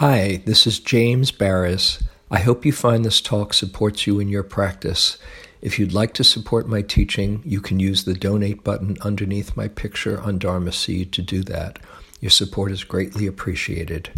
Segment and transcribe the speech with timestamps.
[0.00, 2.02] Hi, this is James Baraz.
[2.30, 5.18] I hope you find this talk supports you in your practice.
[5.60, 9.68] If you'd like to support my teaching, you can use the donate button underneath my
[9.68, 11.80] picture on Dharma Seed to do that.
[12.18, 14.08] Your support is greatly appreciated.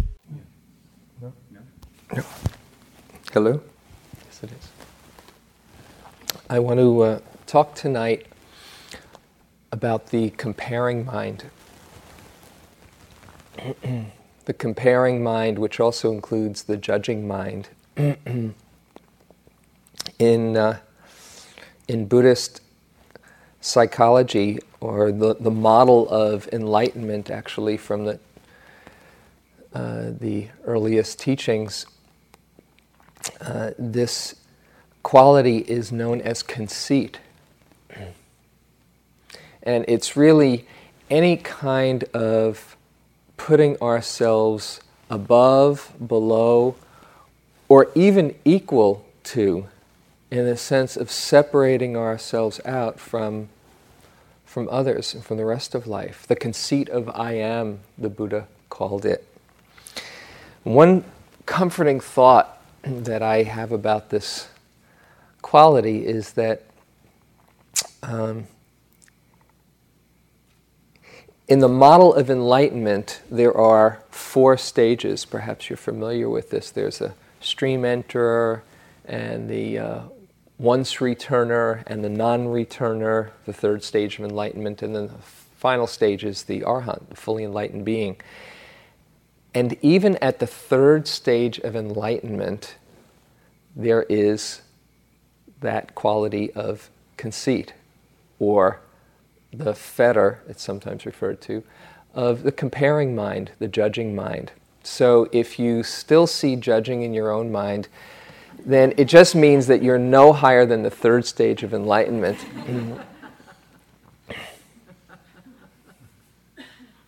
[1.21, 1.33] No?
[2.15, 2.23] No.
[3.33, 3.61] Hello?
[4.25, 4.69] Yes, it is.
[6.49, 8.27] I want to uh, talk tonight
[9.73, 11.43] about the comparing mind.
[14.45, 17.69] the comparing mind, which also includes the judging mind.
[20.19, 20.79] in, uh,
[21.87, 22.61] in Buddhist
[23.61, 28.19] psychology, or the, the model of enlightenment, actually, from the,
[29.73, 31.85] uh, the earliest teachings,
[33.39, 34.35] uh, this
[35.01, 37.19] quality is known as conceit.
[39.65, 40.67] And it's really
[41.09, 42.75] any kind of
[43.43, 44.79] putting ourselves
[45.09, 46.73] above, below,
[47.67, 49.67] or even equal to,
[50.31, 53.49] in the sense of separating ourselves out from,
[54.45, 56.25] from others and from the rest of life.
[56.25, 59.27] The conceit of I am, the Buddha called it.
[60.63, 61.03] One
[61.45, 64.47] comforting thought that I have about this
[65.41, 66.63] quality is that
[68.03, 68.47] um,
[71.53, 75.23] in the model of enlightenment, there are four stages.
[75.23, 76.71] Perhaps you're familiar with this.
[76.71, 78.61] There's a stream enterer,
[79.05, 79.99] and the uh,
[80.57, 85.13] once returner, and the non returner, the third stage of enlightenment, and then the
[85.55, 88.15] final stage is the arhat, the fully enlightened being.
[89.53, 92.77] And even at the third stage of enlightenment,
[93.75, 94.63] there is
[95.61, 97.73] that quality of conceit
[98.39, 98.79] or
[99.53, 101.63] the fetter, it's sometimes referred to,
[102.13, 104.51] of the comparing mind, the judging mind.
[104.83, 107.87] So if you still see judging in your own mind,
[108.65, 112.37] then it just means that you're no higher than the third stage of enlightenment.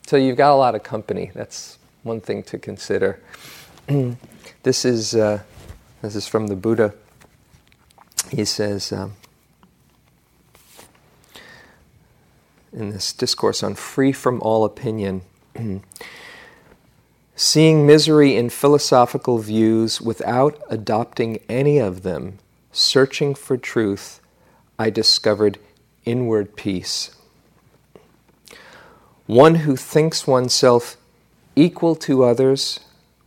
[0.07, 1.31] so you've got a lot of company.
[1.33, 3.19] That's one thing to consider.
[4.63, 5.41] this is uh,
[6.01, 6.93] this is from the Buddha.
[8.31, 8.91] He says.
[8.91, 9.13] Um,
[12.75, 15.21] in this discourse on free from all opinion.
[17.35, 22.37] Seeing misery in philosophical views without adopting any of them,
[22.71, 24.21] searching for truth,
[24.77, 25.57] I discovered
[26.05, 27.15] inward peace.
[29.25, 30.97] One who thinks oneself
[31.55, 32.79] equal to others,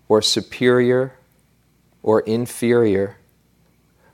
[0.09, 1.15] or superior,
[2.03, 3.17] or inferior,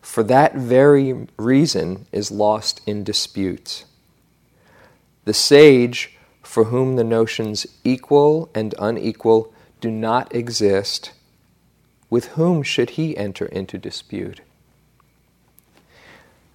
[0.00, 3.84] for that very reason is lost in disputes.
[5.24, 11.12] The sage, for whom the notions equal and unequal do not exist,
[12.10, 14.40] with whom should he enter into dispute?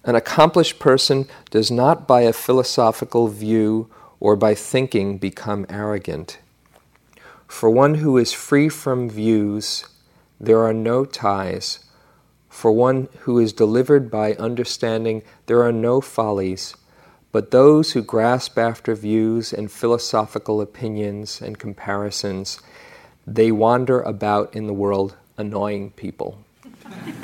[0.04, 6.38] An accomplished person does not by a philosophical view or by thinking become arrogant.
[7.46, 9.84] For one who is free from views,
[10.40, 11.80] there are no ties.
[12.48, 16.74] For one who is delivered by understanding, there are no follies.
[17.32, 22.60] But those who grasp after views and philosophical opinions and comparisons,
[23.24, 26.42] they wander about in the world annoying people.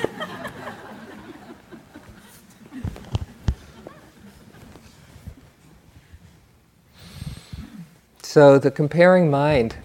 [8.23, 9.75] so, the comparing mind,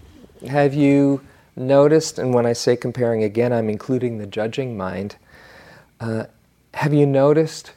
[0.48, 1.20] have you
[1.56, 5.16] noticed, and when I say comparing again, I'm including the judging mind,
[6.00, 6.26] uh,
[6.74, 7.72] have you noticed?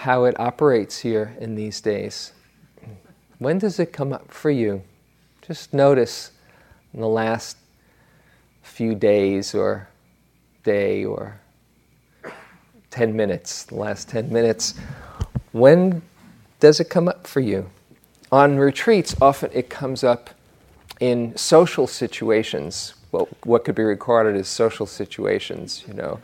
[0.00, 2.32] How it operates here in these days.
[3.38, 4.82] When does it come up for you?
[5.46, 6.32] Just notice
[6.94, 7.58] in the last
[8.62, 9.90] few days or
[10.62, 11.38] day or
[12.90, 14.72] 10 minutes, the last 10 minutes,
[15.52, 16.00] when
[16.60, 17.68] does it come up for you?
[18.32, 20.30] On retreats, often it comes up
[21.00, 22.94] in social situations.
[23.12, 26.20] Well, what could be recorded as social situations, you know.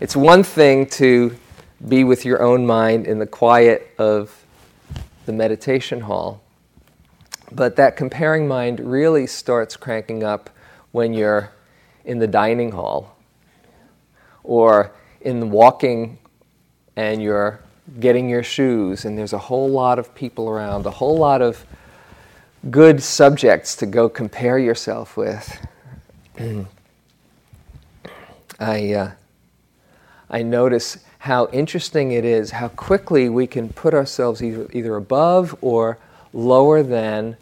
[0.00, 1.36] It's one thing to
[1.88, 4.44] be with your own mind in the quiet of
[5.26, 6.42] the meditation hall.
[7.50, 10.50] But that comparing mind really starts cranking up
[10.92, 11.50] when you're
[12.04, 13.16] in the dining hall
[14.42, 16.18] or in the walking
[16.96, 17.60] and you're
[18.00, 21.64] getting your shoes and there's a whole lot of people around, a whole lot of
[22.70, 25.66] good subjects to go compare yourself with.
[28.60, 29.10] I, uh,
[30.30, 35.56] I notice how interesting it is how quickly we can put ourselves either, either above
[35.60, 35.96] or
[36.32, 37.36] lower than,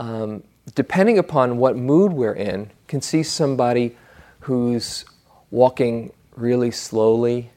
[0.00, 0.42] um,
[0.74, 2.68] depending upon what mood we're in.
[2.88, 3.94] can see somebody
[4.40, 5.04] who's
[5.52, 7.50] walking really slowly,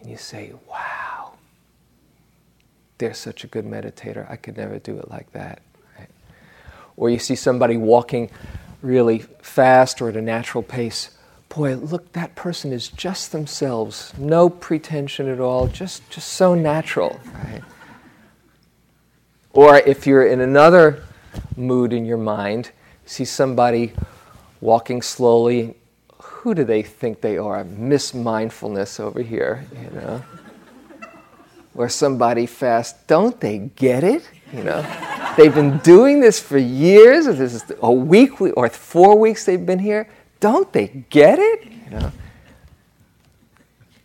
[0.00, 1.34] and you say, Wow,
[2.98, 4.28] they're such a good meditator.
[4.28, 5.62] I could never do it like that.
[5.96, 6.10] Right?
[6.96, 8.28] Or you see somebody walking
[8.82, 11.15] really fast or at a natural pace.
[11.56, 17.18] Boy, look, that person is just themselves, no pretension at all, just, just so natural.
[17.32, 17.62] Right?
[19.54, 21.02] Or if you're in another
[21.56, 22.72] mood in your mind,
[23.06, 23.94] see somebody
[24.60, 25.76] walking slowly,
[26.18, 27.64] who do they think they are?
[27.64, 30.22] Miss mindfulness over here, you know.
[31.74, 34.28] or somebody fast, don't they get it?
[34.52, 39.46] You know, they've been doing this for years, this is a week or four weeks
[39.46, 40.06] they've been here.
[40.40, 41.64] Don't they get it?
[41.64, 42.12] You know,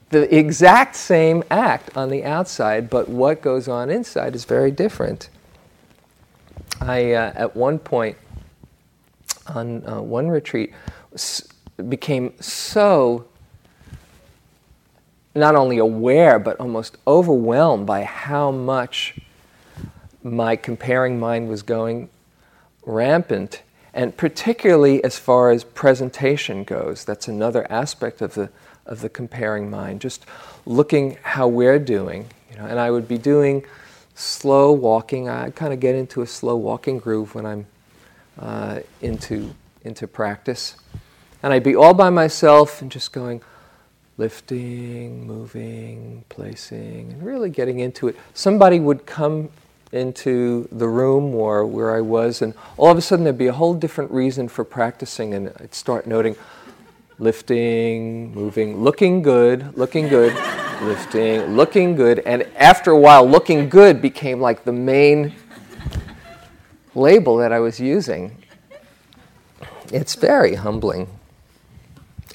[0.10, 5.30] the exact same act on the outside, but what goes on inside is very different.
[6.80, 8.18] I, uh, at one point,
[9.48, 10.74] on uh, one retreat,
[11.14, 11.48] s-
[11.90, 13.26] became so
[15.34, 19.18] not only aware, but almost overwhelmed by how much
[20.24, 22.10] my comparing mind was going
[22.86, 23.62] rampant.
[23.94, 28.50] And particularly as far as presentation goes, that's another aspect of the,
[28.86, 30.26] of the comparing mind, just
[30.66, 32.28] looking how we're doing.
[32.50, 33.66] You know, and I would be doing
[34.16, 35.28] slow walking.
[35.28, 37.66] I kind of get into a slow walking groove when I'm
[38.40, 39.54] uh, into,
[39.84, 40.76] into practice.
[41.44, 43.42] And I'd be all by myself and just going,
[44.18, 48.16] lifting, moving, placing, and really getting into it.
[48.34, 49.50] Somebody would come
[49.92, 53.54] into the room or where I was, and all of a sudden there'd be a
[53.54, 56.36] whole different reason for practicing, and I'd start noting
[57.20, 60.34] lifting, moving, looking good, looking good
[60.82, 65.34] lifting, looking good, and after a while, looking good became like the main
[66.96, 68.38] label that I was using.
[69.92, 71.08] It's very humbling.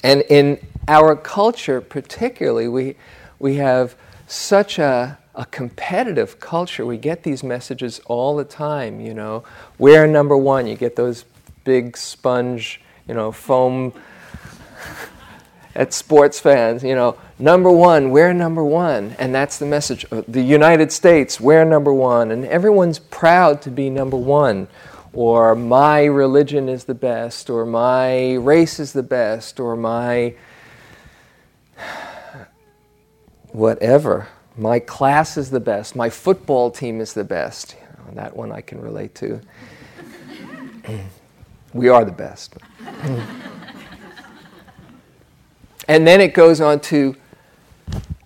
[0.03, 2.95] And in our culture, particularly, we,
[3.39, 3.95] we have
[4.27, 6.85] such a, a competitive culture.
[6.85, 9.43] We get these messages all the time, you know.
[9.77, 10.67] We're number one.
[10.67, 11.23] You get those
[11.63, 13.93] big sponge, you know, foam
[15.77, 19.15] at sports fans, you know, number one, we're number one.
[19.19, 20.05] And that's the message.
[20.11, 22.31] Uh, the United States, we're number one.
[22.31, 24.67] And everyone's proud to be number one.
[25.13, 30.35] Or my religion is the best, or my race is the best, or my
[33.51, 34.27] whatever.
[34.57, 37.75] My class is the best, my football team is the best.
[37.79, 39.39] You know, that one I can relate to.
[41.73, 42.55] we are the best.
[45.87, 47.15] And then it goes on to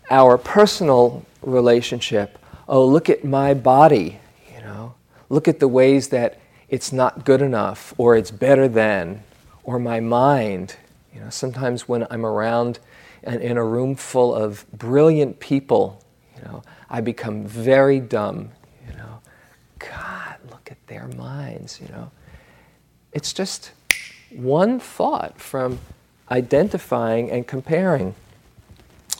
[0.09, 2.39] our personal relationship.
[2.67, 4.19] Oh, look at my body,
[4.53, 4.95] you know.
[5.29, 6.39] Look at the ways that
[6.69, 9.23] it's not good enough or it's better than
[9.63, 10.77] or my mind.
[11.13, 12.79] You know, sometimes when I'm around
[13.23, 16.03] and in a room full of brilliant people,
[16.41, 18.49] you know, I become very dumb,
[18.87, 19.19] you know.
[19.79, 22.11] God, look at their minds, you know.
[23.13, 23.71] It's just
[24.31, 25.79] one thought from
[26.29, 28.15] identifying and comparing.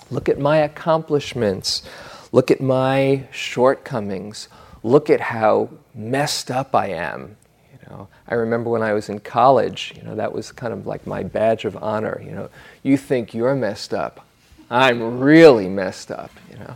[0.10, 1.84] Look at my accomplishments.
[2.32, 4.48] Look at my shortcomings.
[4.84, 7.36] Look at how messed up I am.
[7.74, 10.88] You know, I remember when I was in college, you know, that was kind of
[10.88, 12.22] like my badge of honor.
[12.24, 12.50] You know,
[12.84, 14.26] you think you're messed up.
[14.70, 16.76] I'm really messed up, you know.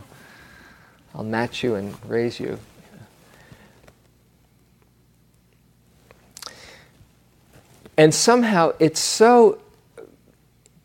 [1.16, 2.58] I'll match you and raise you.
[7.96, 9.58] And somehow it's so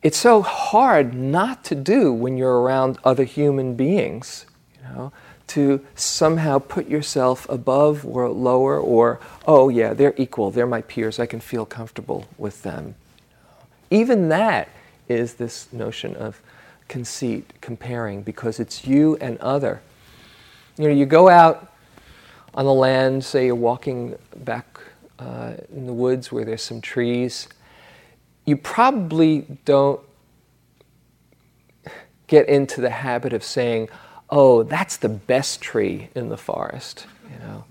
[0.01, 4.45] it's so hard not to do when you're around other human beings,
[4.75, 5.11] you know,
[5.47, 11.19] to somehow put yourself above or lower or, oh yeah, they're equal, they're my peers,
[11.19, 12.95] I can feel comfortable with them.
[13.91, 14.69] Even that
[15.07, 16.41] is this notion of
[16.88, 19.81] conceit, comparing, because it's you and other.
[20.78, 21.72] You know, you go out
[22.54, 24.80] on the land, say you're walking back
[25.20, 27.48] uh, in the woods where there's some trees,
[28.46, 30.01] you probably don't
[32.28, 33.90] get into the habit of saying,
[34.30, 37.06] oh, that's the best tree in the forest.
[37.32, 37.66] You know,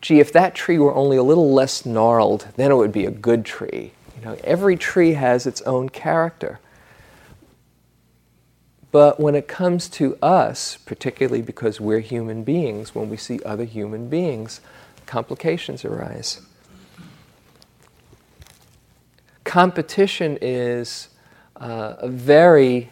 [0.00, 3.10] gee, if that tree were only a little less gnarled, then it would be a
[3.10, 3.92] good tree.
[4.16, 6.58] You know, every tree has its own character.
[8.96, 13.64] But when it comes to us, particularly because we're human beings, when we see other
[13.64, 14.62] human beings,
[15.04, 16.40] complications arise
[19.44, 21.08] competition is
[21.56, 22.90] uh, a very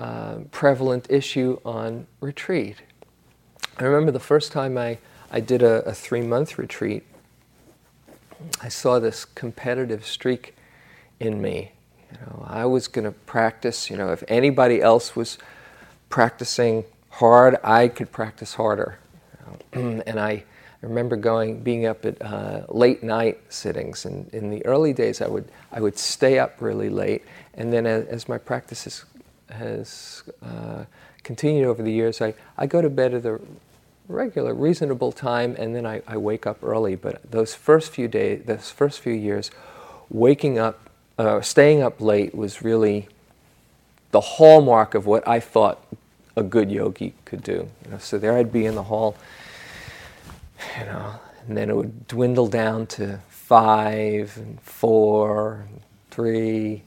[0.00, 2.76] uh, prevalent issue on retreat.
[3.78, 4.98] I remember the first time I,
[5.30, 7.04] I did a, a three month retreat,
[8.60, 10.54] I saw this competitive streak
[11.20, 11.72] in me.
[12.14, 13.90] You know, I was going to practice.
[13.90, 15.38] You know, if anybody else was
[16.08, 18.98] practicing hard, I could practice harder.
[19.72, 20.44] And I
[20.82, 24.04] remember going, being up at uh, late night sittings.
[24.04, 27.24] And in the early days, I would I would stay up really late.
[27.54, 29.04] And then as, as my practice has,
[29.50, 30.84] has uh,
[31.22, 33.40] continued over the years, I, I go to bed at a
[34.08, 36.94] regular, reasonable time, and then I, I wake up early.
[36.94, 39.50] But those first few days, those first few years,
[40.10, 43.08] waking up, uh, staying up late was really
[44.10, 45.84] the hallmark of what I thought
[46.36, 47.68] a good yogi could do.
[47.84, 49.16] You know, so there I'd be in the hall,
[50.78, 51.14] you know,
[51.46, 55.80] and then it would dwindle down to five and four, and
[56.10, 56.82] three,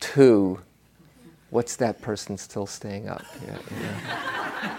[0.00, 0.60] two.
[1.50, 3.22] What's that person still staying up?
[3.44, 4.72] Yeah, you know.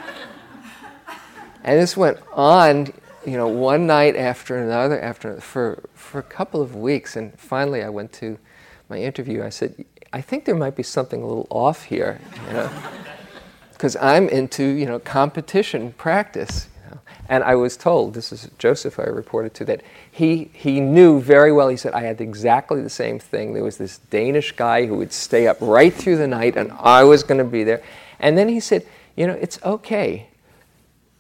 [1.63, 2.91] and this went on,
[3.25, 7.83] you know, one night after another, after for for a couple of weeks, and finally
[7.83, 8.37] I went to
[8.89, 9.43] my interview.
[9.43, 12.69] I said, I think there might be something a little off here, you know
[13.73, 16.67] because I'm into you know competition practice.
[16.83, 16.99] You know?
[17.29, 21.51] And I was told this is Joseph I reported to that he he knew very
[21.51, 21.67] well.
[21.67, 23.53] He said I had exactly the same thing.
[23.53, 27.03] There was this Danish guy who would stay up right through the night, and I
[27.03, 27.83] was going to be there.
[28.19, 30.27] And then he said, you know, it's okay.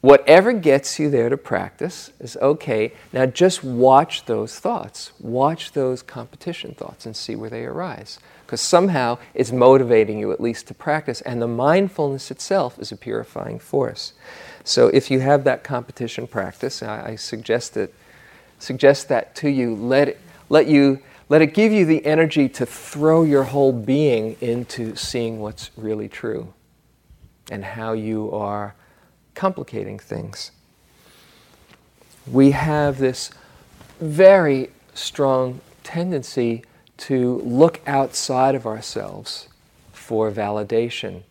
[0.05, 2.93] Whatever gets you there to practice is okay.
[3.11, 5.11] Now just watch those thoughts.
[5.19, 10.39] Watch those competition thoughts and see where they arise because somehow it's motivating you at
[10.39, 14.13] least to practice, and the mindfulness itself is a purifying force.
[14.63, 17.91] So if you have that competition practice, I, I suggest that
[18.59, 19.73] suggest that to you.
[19.73, 24.37] Let it, let you let it give you the energy to throw your whole being
[24.39, 26.53] into seeing what's really true
[27.49, 28.75] and how you are
[29.35, 30.51] complicating things.
[32.25, 33.29] We have this
[33.99, 36.63] very strong tendency
[36.97, 39.47] to look outside of ourselves
[39.91, 41.23] for validation.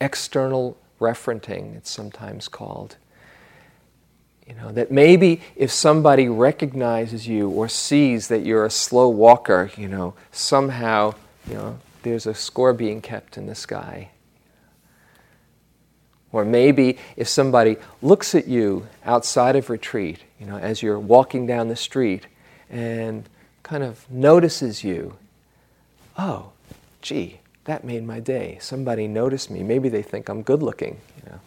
[0.00, 2.96] External referenting, it's sometimes called.
[4.46, 9.70] You know, that maybe if somebody recognizes you or sees that you're a slow walker,
[9.76, 11.14] you know, somehow,
[11.46, 14.10] you know, there's a score being kept in the sky.
[16.32, 21.46] Or maybe if somebody looks at you outside of retreat, you know, as you're walking
[21.46, 22.26] down the street
[22.68, 23.28] and
[23.62, 25.16] kind of notices you,
[26.18, 26.52] oh,
[27.00, 28.58] gee, that made my day.
[28.60, 29.62] Somebody noticed me.
[29.62, 31.40] Maybe they think I'm good looking, you know.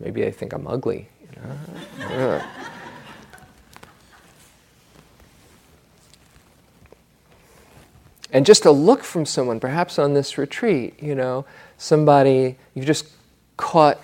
[0.00, 2.42] Maybe they think I'm ugly, you know.
[8.32, 11.44] and just a look from someone, perhaps on this retreat, you know,
[11.76, 13.06] somebody you've just
[13.60, 14.00] caught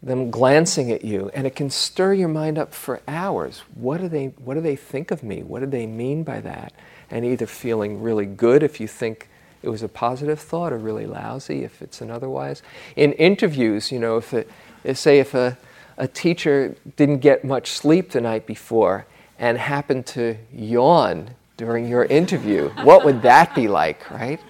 [0.00, 3.62] them glancing at you, and it can stir your mind up for hours.
[3.74, 5.42] What do they, what do they think of me?
[5.42, 6.72] What do they mean by that?
[7.10, 9.28] And either feeling really good if you think
[9.60, 12.62] it was a positive thought, or really lousy if it's an otherwise.
[12.94, 14.48] In interviews, you know, if it,
[14.94, 15.58] say if a,
[15.96, 19.06] a teacher didn't get much sleep the night before
[19.38, 24.40] and happened to yawn during your interview, what would that be like, right?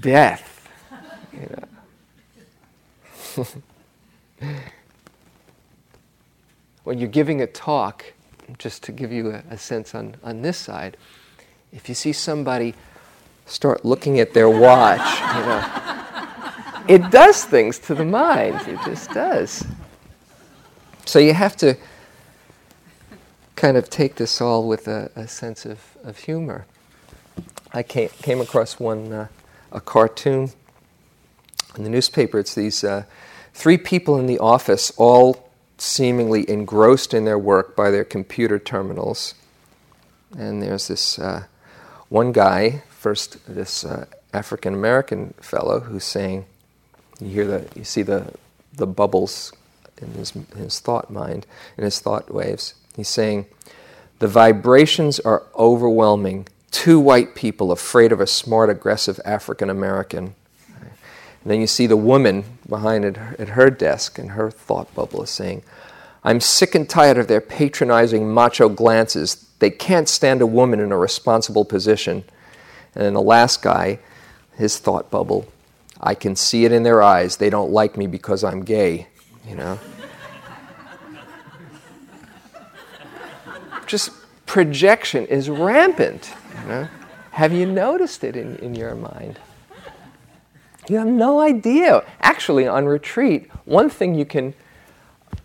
[0.00, 0.57] Death.
[1.38, 1.68] Know.
[6.84, 8.04] when you're giving a talk,
[8.58, 10.96] just to give you a, a, sense on, on this side,
[11.72, 12.74] if you see somebody
[13.46, 15.88] start looking at their watch, you know,
[16.88, 18.66] it does things to the mind.
[18.66, 19.66] It just does.
[21.04, 21.76] So you have to
[23.54, 26.64] kind of take this all with a, a sense of, of humor.
[27.72, 29.28] I came, came across one, uh,
[29.72, 30.50] a cartoon
[31.78, 32.38] in the newspaper.
[32.38, 33.04] It's these uh,
[33.58, 39.34] Three people in the office, all seemingly engrossed in their work by their computer terminals.
[40.38, 41.46] And there's this uh,
[42.08, 46.46] one guy, first this uh, African American fellow, who's saying,
[47.18, 48.32] you hear the, you see the,
[48.74, 49.52] the bubbles
[50.00, 51.44] in his, his thought mind,
[51.76, 52.74] in his thought waves.
[52.94, 53.46] He's saying,
[54.20, 56.46] the vibrations are overwhelming.
[56.70, 60.36] Two white people afraid of a smart, aggressive African American.
[61.42, 65.22] And then you see the woman behind it at her desk, and her thought bubble
[65.22, 65.62] is saying,
[66.24, 69.46] I'm sick and tired of their patronizing macho glances.
[69.60, 72.24] They can't stand a woman in a responsible position.
[72.94, 74.00] And then the last guy,
[74.56, 75.46] his thought bubble,
[76.00, 77.36] I can see it in their eyes.
[77.36, 79.08] They don't like me because I'm gay,
[79.46, 79.78] you know?
[83.86, 84.10] Just
[84.46, 86.88] projection is rampant, you know?
[87.30, 89.38] Have you noticed it in, in your mind?
[90.88, 92.04] You have no idea.
[92.20, 94.54] Actually, on retreat, one thing you can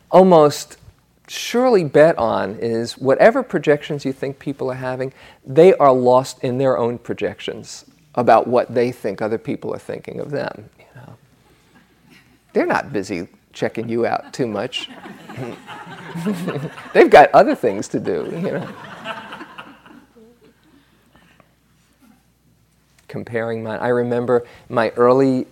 [0.10, 0.78] almost
[1.28, 5.14] surely bet on is whatever projections you think people are having,
[5.46, 7.86] they are lost in their own projections
[8.16, 10.70] about what they think other people are thinking of them.
[10.78, 11.16] You know.
[12.54, 14.90] They're not busy checking you out too much.
[16.94, 18.70] They've got other things to do, you know.
[23.13, 25.46] Comparing my I remember my early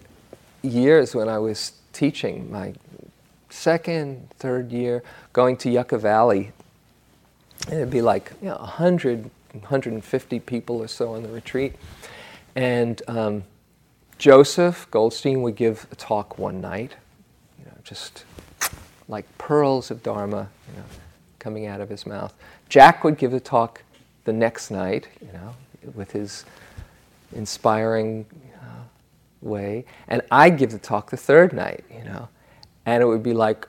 [0.63, 2.73] years when I was teaching, my
[3.51, 6.53] second, third year, going to Yucca Valley.
[7.67, 11.75] And it'd be like you know, 100, 150 people or so on the retreat.
[12.55, 13.43] And um,
[14.17, 16.95] Joseph Goldstein would give a talk one night,
[17.59, 18.25] you know, just
[19.07, 20.85] like pearls of Dharma you know,
[21.37, 22.33] coming out of his mouth.
[22.69, 23.83] Jack would give a talk
[24.23, 25.53] the next night, you know,
[25.93, 26.43] with his
[27.33, 28.25] inspiring
[28.61, 28.83] uh,
[29.41, 29.85] way.
[30.07, 32.29] And I'd give the talk the third night, you know
[32.85, 33.67] and it would be like,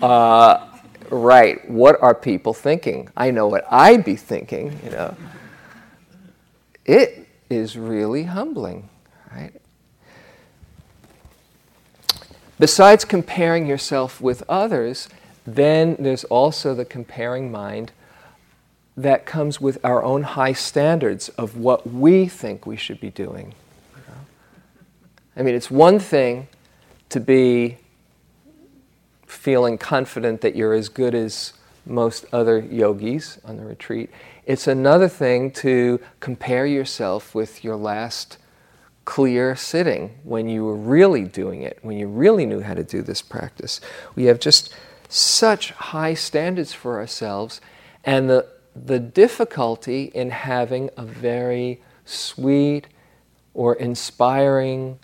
[0.00, 0.66] uh,
[1.10, 3.08] right, what are people thinking?
[3.16, 5.16] I know what I'd be thinking, you know.
[6.84, 8.88] It is really humbling,
[9.32, 9.52] right?
[12.58, 15.08] Besides comparing yourself with others,
[15.44, 17.92] then there's also the comparing mind
[18.96, 23.54] that comes with our own high standards of what we think we should be doing.
[25.36, 26.48] I mean, it's one thing
[27.10, 27.76] to be
[29.26, 31.52] feeling confident that you're as good as
[31.84, 34.10] most other yogis on the retreat.
[34.46, 38.38] It's another thing to compare yourself with your last
[39.04, 43.02] clear sitting when you were really doing it, when you really knew how to do
[43.02, 43.80] this practice.
[44.14, 44.74] We have just
[45.08, 47.60] such high standards for ourselves,
[48.04, 48.46] and the,
[48.84, 52.88] the difficulty in having a very sweet
[53.54, 54.98] or inspiring,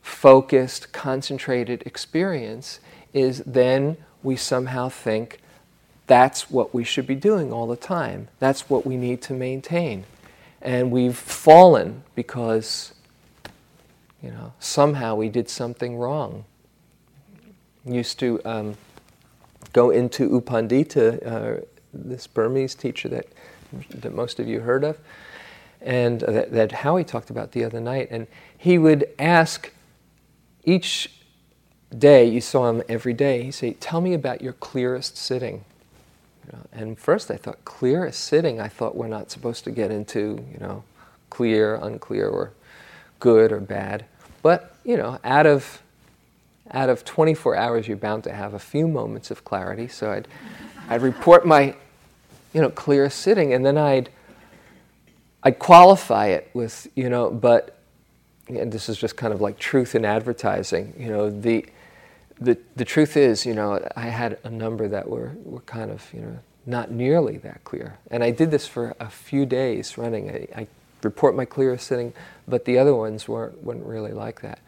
[0.00, 2.80] focused, concentrated experience
[3.12, 5.40] is then we somehow think
[6.06, 8.28] that's what we should be doing all the time.
[8.38, 10.04] That's what we need to maintain.
[10.60, 12.94] And we've fallen because,
[14.22, 16.44] you know, somehow we did something wrong.
[17.86, 18.76] Used to um,
[19.72, 21.64] go into U Pandita, uh,
[21.94, 23.26] this Burmese teacher that,
[23.90, 24.98] that most of you heard of,
[25.80, 28.08] and uh, that, that Howie talked about the other night.
[28.10, 28.26] And
[28.56, 29.72] he would ask
[30.64, 31.10] each
[31.96, 35.64] day, you saw him every day, he'd say, Tell me about your clearest sitting.
[36.46, 39.90] You know, and first I thought, clearest sitting, I thought we're not supposed to get
[39.90, 40.84] into, you know,
[41.30, 42.52] clear, unclear, or
[43.20, 44.04] good or bad.
[44.42, 45.82] But, you know, out of
[46.70, 49.88] out of 24 hours, you're bound to have a few moments of clarity.
[49.88, 50.28] So I'd,
[50.88, 51.76] I'd report my,
[52.54, 54.08] you know, clearest sitting, and then I'd,
[55.42, 57.78] I'd qualify it with, you know, but,
[58.48, 61.66] and this is just kind of like truth in advertising, you know, the,
[62.40, 66.08] the, the truth is, you know, I had a number that were, were kind of,
[66.14, 67.98] you know, not nearly that clear.
[68.10, 70.30] And I did this for a few days running.
[70.30, 70.66] I, I
[71.02, 72.12] report my clearest sitting,
[72.48, 74.60] but the other ones weren't, weren't really like that.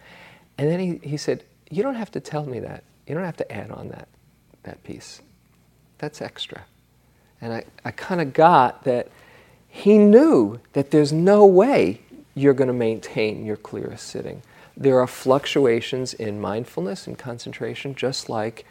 [0.58, 2.84] And then he, he said, You don't have to tell me that.
[3.06, 4.08] You don't have to add on that,
[4.64, 5.20] that piece.
[5.98, 6.64] That's extra.
[7.40, 9.08] And I, I kind of got that
[9.68, 12.00] he knew that there's no way
[12.34, 14.42] you're going to maintain your clearest sitting
[14.76, 18.66] there are fluctuations in mindfulness and concentration, just like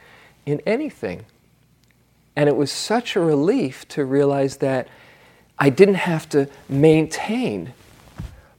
[0.45, 1.25] in anything.
[2.35, 4.87] And it was such a relief to realize that
[5.57, 7.73] I didn't have to maintain,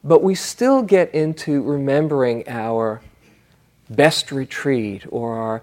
[0.02, 3.00] but we still get into remembering our
[3.88, 5.62] best retreat or our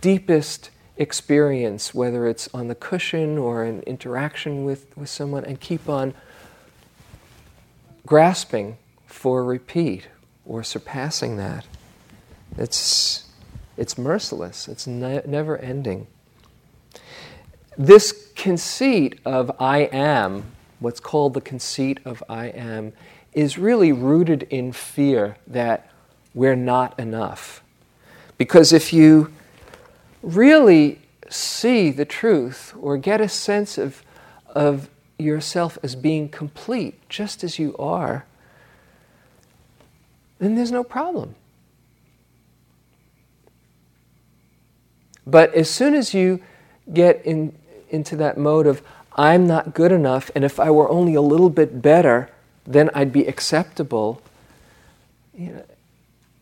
[0.00, 5.88] deepest experience, whether it's on the cushion or an interaction with, with someone, and keep
[5.88, 6.12] on
[8.04, 10.08] grasping for repeat
[10.44, 11.66] or surpassing that.
[12.56, 13.26] It's,
[13.76, 16.08] it's merciless, it's ne- never ending.
[17.76, 20.44] This conceit of I am,
[20.80, 22.92] what's called the conceit of I am,
[23.32, 25.90] is really rooted in fear that
[26.34, 27.62] we're not enough.
[28.36, 29.32] Because if you
[30.22, 34.02] really see the truth or get a sense of,
[34.48, 38.24] of yourself as being complete just as you are,
[40.38, 41.34] then there's no problem.
[45.26, 46.40] But as soon as you
[46.92, 47.54] get in,
[47.90, 51.50] into that mode of, I'm not good enough, and if I were only a little
[51.50, 52.30] bit better,
[52.64, 54.22] then I'd be acceptable,
[55.36, 55.64] you, know,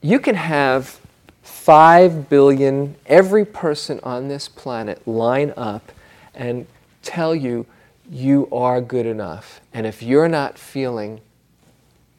[0.02, 1.00] you can have
[1.46, 5.92] five billion, every person on this planet line up
[6.34, 6.66] and
[7.02, 7.66] tell you
[8.10, 9.60] you are good enough.
[9.72, 11.20] And if you're not feeling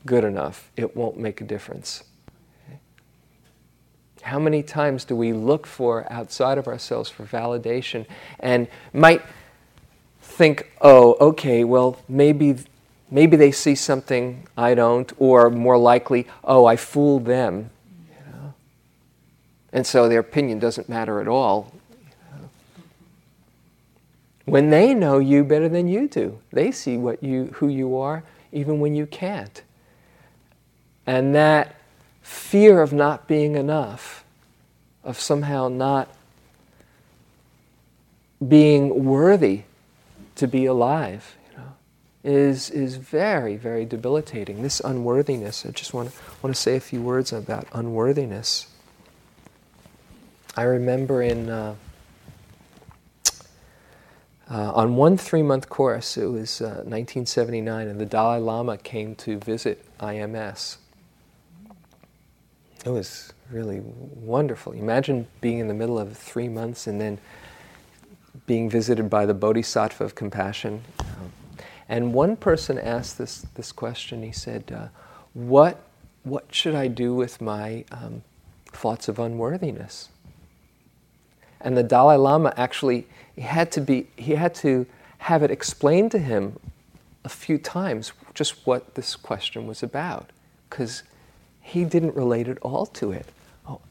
[0.06, 2.04] good enough, it won't make a difference.
[4.22, 8.06] How many times do we look for outside of ourselves for validation
[8.40, 9.22] and might
[10.22, 12.58] think, oh, okay, well, maybe,
[13.10, 17.70] maybe they see something I don't, or more likely, oh, I fooled them.
[19.74, 21.74] And so their opinion doesn't matter at all.
[24.46, 28.24] When they know you better than you do, they see what you, who you are,
[28.54, 29.62] even when you can't.
[31.06, 31.76] And that
[32.22, 34.24] fear of not being enough,
[35.04, 36.10] of somehow not
[38.46, 39.64] being worthy
[40.36, 41.74] to be alive, you know,
[42.24, 44.62] is, is very, very debilitating.
[44.62, 48.68] This unworthiness, I just want to, want to say a few words about unworthiness.
[50.58, 51.76] I remember in, uh,
[54.50, 59.14] uh, on one three month course, it was uh, 1979, and the Dalai Lama came
[59.18, 60.78] to visit IMS.
[62.84, 64.74] It was really wonderful.
[64.74, 67.20] Imagine being in the middle of three months and then
[68.48, 70.82] being visited by the Bodhisattva of compassion.
[71.88, 74.24] and one person asked this, this question.
[74.24, 74.88] He said, uh,
[75.36, 75.84] what,
[76.24, 78.24] what should I do with my um,
[78.72, 80.10] thoughts of unworthiness?
[81.62, 84.86] And the Dalai Lama actually he had to be he had to
[85.20, 86.60] have it explained to him
[87.24, 90.32] a few times just what this question was about
[90.70, 91.04] because
[91.62, 93.26] he didn't relate at all to it.
[93.68, 93.82] Oh,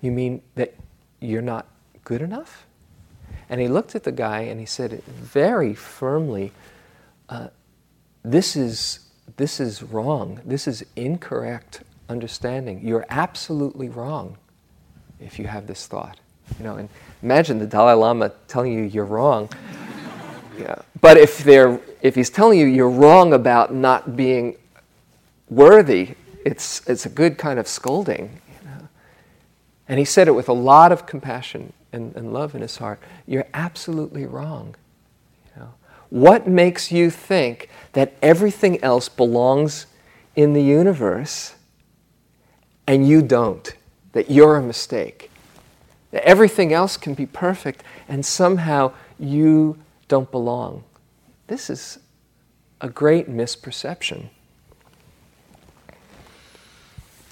[0.00, 0.74] you mean that
[1.20, 1.66] you're not
[2.04, 2.66] good enough?
[3.48, 6.52] And he looked at the guy and he said very firmly,
[7.28, 7.48] uh,
[8.24, 9.00] This is
[9.36, 10.40] this is wrong.
[10.44, 12.80] This is incorrect understanding.
[12.86, 14.38] You're absolutely wrong
[15.20, 16.18] if you have this thought.
[16.58, 16.88] You know, and
[17.22, 19.48] imagine the Dalai Lama telling you you're wrong.
[20.58, 20.76] Yeah.
[21.00, 24.56] But if they're if he's telling you you're wrong about not being
[25.48, 28.40] worthy, it's, it's a good kind of scolding.
[28.62, 28.88] You know?
[29.88, 33.00] And he said it with a lot of compassion and, and love in his heart.
[33.26, 34.76] You're absolutely wrong.
[35.54, 35.74] You know?
[36.10, 39.86] What makes you think that everything else belongs
[40.36, 41.56] in the universe
[42.86, 43.74] and you don't?
[44.12, 45.30] That you're a mistake?
[46.24, 50.84] Everything else can be perfect and somehow you don't belong?
[51.46, 51.98] This is
[52.80, 54.28] a great misperception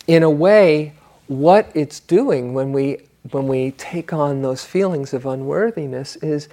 [0.07, 0.93] in a way,
[1.27, 2.99] what it's doing when we,
[3.31, 6.49] when we take on those feelings of unworthiness is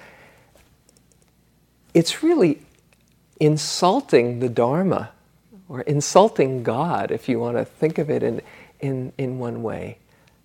[1.92, 2.62] it's really
[3.38, 5.10] insulting the Dharma
[5.68, 8.40] or insulting God, if you want to think of it in,
[8.80, 9.98] in, in one way.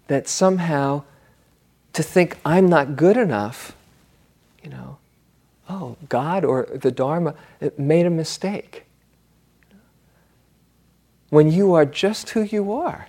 [0.08, 1.04] That somehow
[1.98, 3.76] to think I'm not good enough,
[4.64, 5.00] you know,
[5.68, 7.34] oh, God or the Dharma
[7.76, 8.86] made a mistake
[11.32, 13.08] when you are just who you are,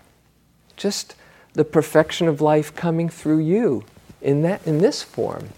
[0.79, 1.14] just
[1.53, 3.85] the perfection of life coming through you
[4.22, 5.51] in, that, in this form.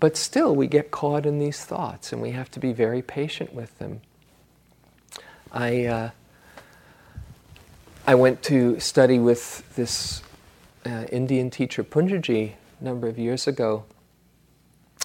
[0.00, 3.54] But still, we get caught in these thoughts and we have to be very patient
[3.54, 4.00] with them.
[5.52, 6.10] I, uh,
[8.08, 10.20] I went to study with this
[10.86, 13.84] uh, Indian teacher, Punjaji, a number of years ago.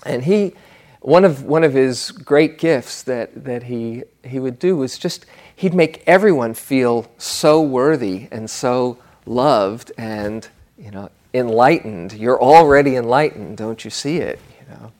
[0.05, 0.53] And he,
[1.01, 5.25] one of, one of his great gifts that, that he, he would do was just
[5.55, 12.13] he'd make everyone feel so worthy and so loved and you know enlightened.
[12.13, 14.39] You're already enlightened, don't you see it?
[14.59, 14.91] You know,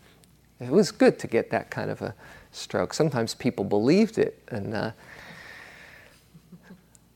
[0.60, 2.16] it was good to get that kind of a
[2.52, 2.94] stroke.
[2.94, 4.92] Sometimes people believed it, and uh,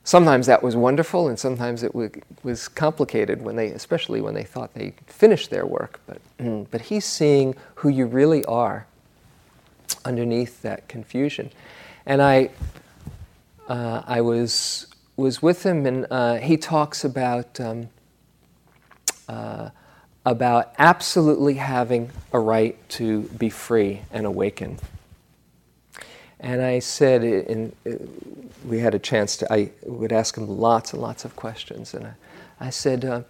[0.07, 2.09] sometimes that was wonderful, and sometimes it w-
[2.41, 5.99] was complicated when they, especially when they thought they finished their work.
[6.07, 8.87] But but he's seeing who you really are
[10.05, 11.51] underneath that confusion,
[12.05, 12.49] and I
[13.67, 17.89] uh, I was was with him, and uh, he talks about um,
[19.27, 19.71] uh,
[20.25, 24.79] about absolutely having a right to be free and awaken.
[26.39, 27.73] And I said, in,
[28.65, 32.08] we had a chance to, I would ask him lots and lots of questions, and
[32.08, 32.13] I,
[32.60, 33.21] I said, uh,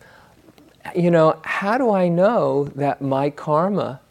[0.96, 4.02] you know, how do I know that my karma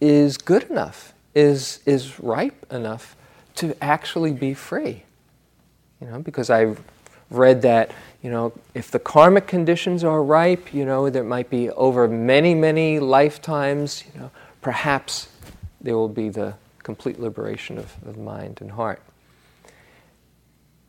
[0.00, 3.16] is good enough, is is ripe enough
[3.56, 5.04] to actually be free?
[6.00, 6.82] You know, because I've
[7.30, 7.90] read that,
[8.22, 12.54] you know, if the karmic conditions are ripe, you know, there might be over many,
[12.54, 14.30] many lifetimes, you know,
[14.60, 15.28] perhaps
[15.80, 16.54] there will be the
[16.86, 19.02] complete liberation of, of mind and heart.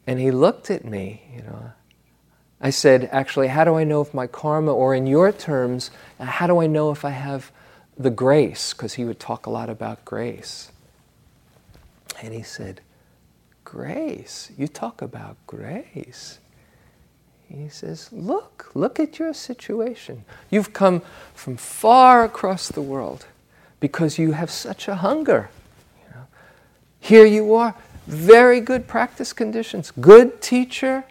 [0.05, 1.71] And he looked at me, you know.
[2.61, 6.25] I said, actually, how do I know if my karma, or in your terms, uh,
[6.25, 7.51] how do I know if I have
[7.97, 8.73] the grace?
[8.73, 10.71] Because he would talk a lot about grace.
[12.21, 12.81] And he said,
[13.63, 14.51] Grace.
[14.55, 16.39] You talk about grace.
[17.49, 20.25] He says, Look, look at your situation.
[20.51, 21.01] You've come
[21.33, 23.25] from far across the world
[23.79, 25.49] because you have such a hunger.
[26.99, 31.03] Here you are, very good practice conditions, good teacher,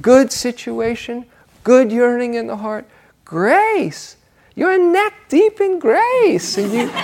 [0.00, 1.26] good situation,
[1.62, 2.86] good yearning in the heart,
[3.24, 4.16] grace.
[4.54, 6.56] You're neck deep in grace.
[6.58, 6.90] And you.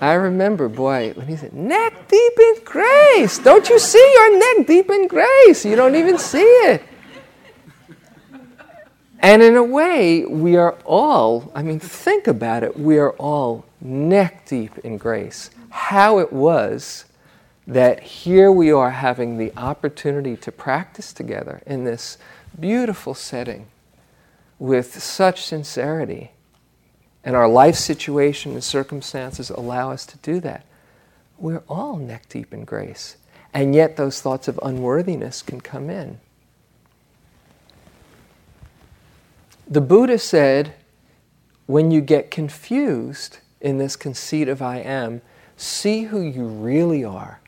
[0.00, 3.38] I remember, boy, when he said, neck deep in grace.
[3.38, 5.64] Don't you see your neck deep in grace?
[5.64, 6.82] You don't even see it.
[9.20, 13.64] And in a way, we are all, I mean, think about it, we are all
[13.80, 15.50] neck deep in grace.
[15.70, 17.04] How it was
[17.66, 22.16] that here we are having the opportunity to practice together in this
[22.58, 23.66] beautiful setting
[24.58, 26.30] with such sincerity
[27.24, 30.64] and our life situation and circumstances allow us to do that,
[31.36, 33.16] we're all neck deep in grace.
[33.52, 36.20] And yet, those thoughts of unworthiness can come in.
[39.70, 40.72] The Buddha said,
[41.66, 45.20] when you get confused in this conceit of I am,
[45.58, 47.40] see who you really are.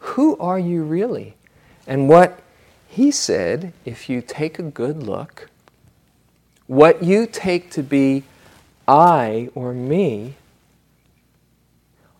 [0.00, 1.36] Who are you really?
[1.86, 2.42] And what
[2.86, 5.48] he said, if you take a good look,
[6.66, 8.24] what you take to be
[8.86, 10.34] I or me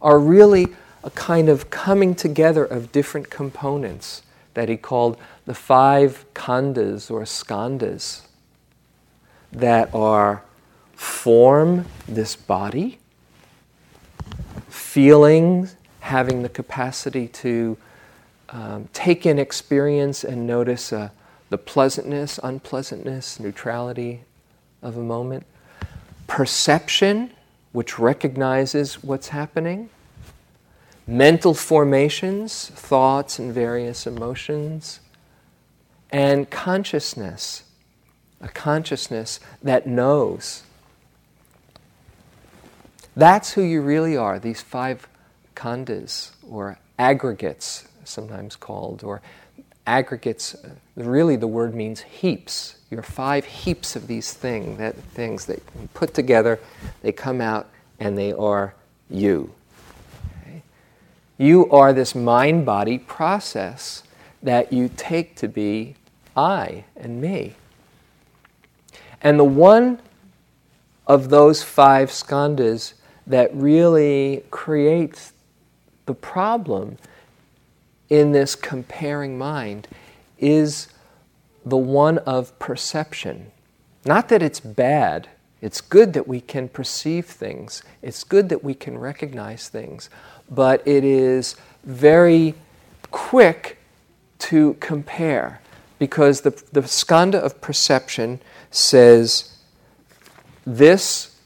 [0.01, 0.69] are really
[1.05, 4.23] a kind of coming together of different components
[4.55, 8.23] that he called the five khandhas or skandhas
[9.53, 10.43] that are
[10.95, 12.99] form, this body,
[14.69, 17.77] feelings, having the capacity to
[18.51, 21.11] um, take in experience and notice uh,
[21.51, 24.23] the pleasantness, unpleasantness, neutrality
[24.83, 25.47] of a moment
[26.27, 27.31] perception,
[27.73, 29.91] which recognizes what's happening,
[31.07, 35.01] mental formations, thoughts and various emotions,
[36.11, 37.65] and consciousness,
[38.41, 40.63] a consciousness that knows.
[43.17, 45.07] That's who you really are, these five
[45.55, 49.21] khandhas, or aggregates, sometimes called, or
[49.87, 50.57] aggregates,
[50.95, 52.77] really the word means heaps.
[52.91, 55.61] Your five heaps of these thing, that, things that
[55.95, 56.61] put together,
[57.03, 58.75] they come out and they are
[59.09, 59.53] you.
[60.43, 60.63] Okay?
[61.39, 64.03] You are this mind body process
[64.43, 65.97] that you take to be
[66.37, 67.55] I and me.
[69.21, 70.01] And the one
[71.07, 72.95] of those five skandhas
[73.27, 75.33] that really creates
[76.07, 76.99] the problem
[78.09, 79.87] in this comparing mind
[80.39, 80.89] is
[81.65, 83.53] the one of perception.
[84.05, 85.29] Not that it's bad,
[85.61, 90.09] it's good that we can perceive things, it's good that we can recognize things,
[90.51, 92.55] but it is very
[93.11, 93.79] quick
[94.39, 95.61] to compare
[95.99, 99.57] because the, the skandha of perception says
[100.65, 101.37] this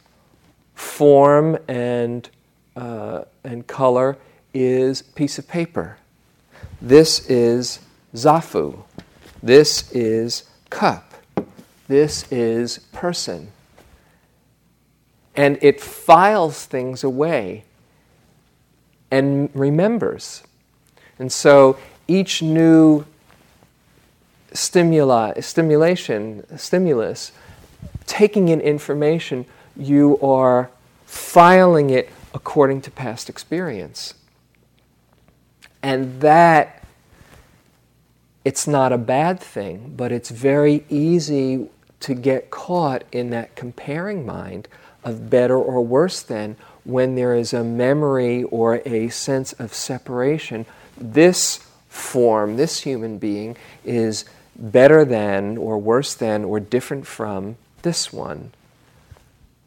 [0.75, 2.29] form and,
[2.77, 4.17] uh, and color
[4.53, 5.99] is piece of paper.
[6.81, 7.81] This is
[8.15, 8.85] zafu.
[9.43, 11.15] This is cup.
[11.89, 13.51] This is person.
[15.37, 17.65] And it files things away
[19.11, 20.43] and remembers.
[21.19, 23.05] And so each new
[24.55, 27.33] stimuli, stimulation, stimulus,
[28.07, 29.45] taking in information,
[29.77, 30.71] you are
[31.05, 34.15] filing it according to past experience.
[35.83, 36.85] And that
[38.45, 41.69] it's not a bad thing, but it's very easy
[42.01, 44.69] to get caught in that comparing mind
[45.03, 50.67] of better or worse than when there is a memory or a sense of separation.
[50.99, 54.25] This form, this human being, is
[54.57, 58.53] better than or worse than or different from this one.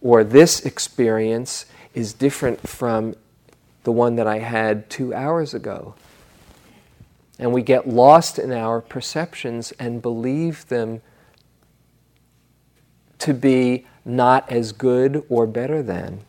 [0.01, 3.15] Or this experience is different from
[3.83, 5.95] the one that I had two hours ago.
[7.39, 11.01] And we get lost in our perceptions and believe them
[13.19, 16.21] to be not as good or better than.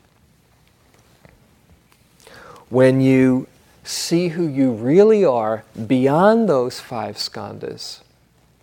[2.68, 3.47] When you
[3.85, 8.01] see who you really are beyond those five skandhas,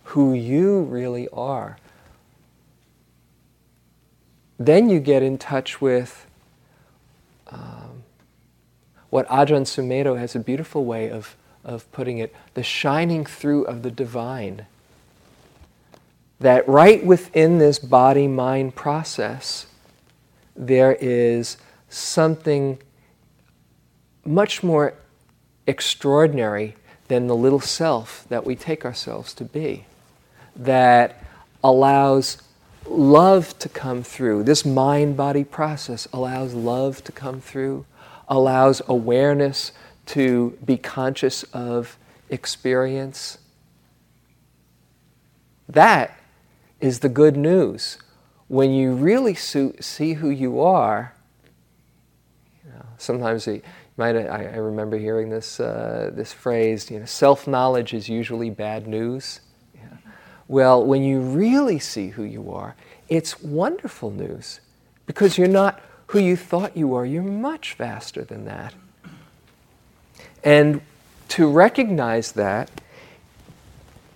[0.06, 1.78] who you really are,
[4.58, 6.26] then you get in touch with
[7.48, 8.02] um,
[9.10, 13.82] what Ajahn Sumedho has a beautiful way of of putting it, the shining through of
[13.82, 14.66] the divine.
[16.38, 19.66] That right within this body mind process,
[20.54, 21.56] there is
[21.88, 22.78] something
[24.24, 24.94] much more
[25.66, 26.76] extraordinary
[27.08, 29.86] than the little self that we take ourselves to be,
[30.56, 31.22] that
[31.62, 32.38] allows
[32.88, 34.44] love to come through.
[34.44, 37.84] This mind body process allows love to come through,
[38.28, 39.72] allows awareness
[40.06, 41.98] to be conscious of
[42.30, 43.38] experience.
[45.68, 46.18] That
[46.80, 47.98] is the good news.
[48.48, 51.14] When you really see who you are,
[52.98, 53.62] sometimes you
[53.96, 58.86] might, I, I remember hearing this, uh, this phrase, you know, self-knowledge is usually bad
[58.86, 59.40] news.
[60.48, 62.76] Well, when you really see who you are,
[63.08, 64.60] it's wonderful news
[65.06, 67.04] because you're not who you thought you were.
[67.04, 68.74] You're much vaster than that.
[70.44, 70.80] And
[71.28, 72.70] to recognize that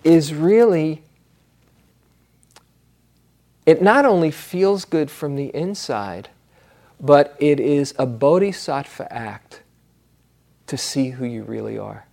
[0.03, 1.03] is really,
[3.65, 6.29] it not only feels good from the inside,
[6.99, 9.61] but it is a bodhisattva act
[10.67, 12.05] to see who you really are.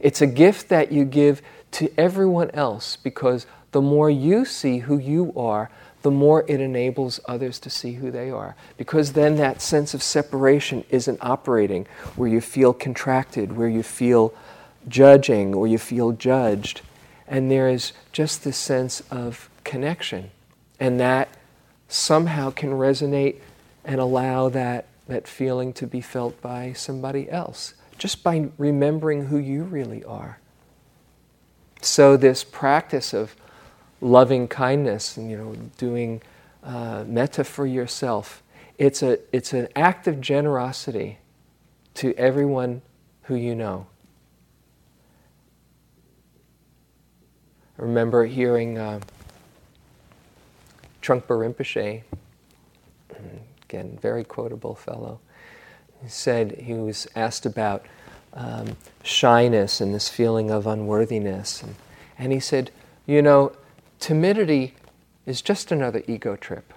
[0.00, 4.98] It's a gift that you give to everyone else because the more you see who
[4.98, 5.70] you are,
[6.02, 8.54] the more it enables others to see who they are.
[8.76, 14.32] Because then that sense of separation isn't operating where you feel contracted, where you feel
[14.88, 16.82] judging, or you feel judged.
[17.26, 20.30] And there is just this sense of connection.
[20.80, 21.28] And that
[21.88, 23.36] somehow can resonate
[23.84, 29.36] and allow that, that feeling to be felt by somebody else, just by remembering who
[29.38, 30.38] you really are.
[31.80, 33.36] So, this practice of
[34.00, 36.22] loving kindness and you know doing
[36.62, 38.42] uh, metta for yourself.
[38.78, 41.18] It's a it's an act of generosity
[41.94, 42.82] to everyone
[43.22, 43.86] who you know.
[47.78, 49.00] I remember hearing uh,
[51.00, 52.02] Trungpa Rinpoche,
[53.64, 55.20] again, very quotable fellow,
[56.02, 57.84] he said he was asked about
[58.34, 61.62] um, shyness and this feeling of unworthiness.
[61.62, 61.74] And,
[62.18, 62.70] and he said,
[63.06, 63.52] You know,
[63.98, 64.74] timidity
[65.26, 66.72] is just another ego trip.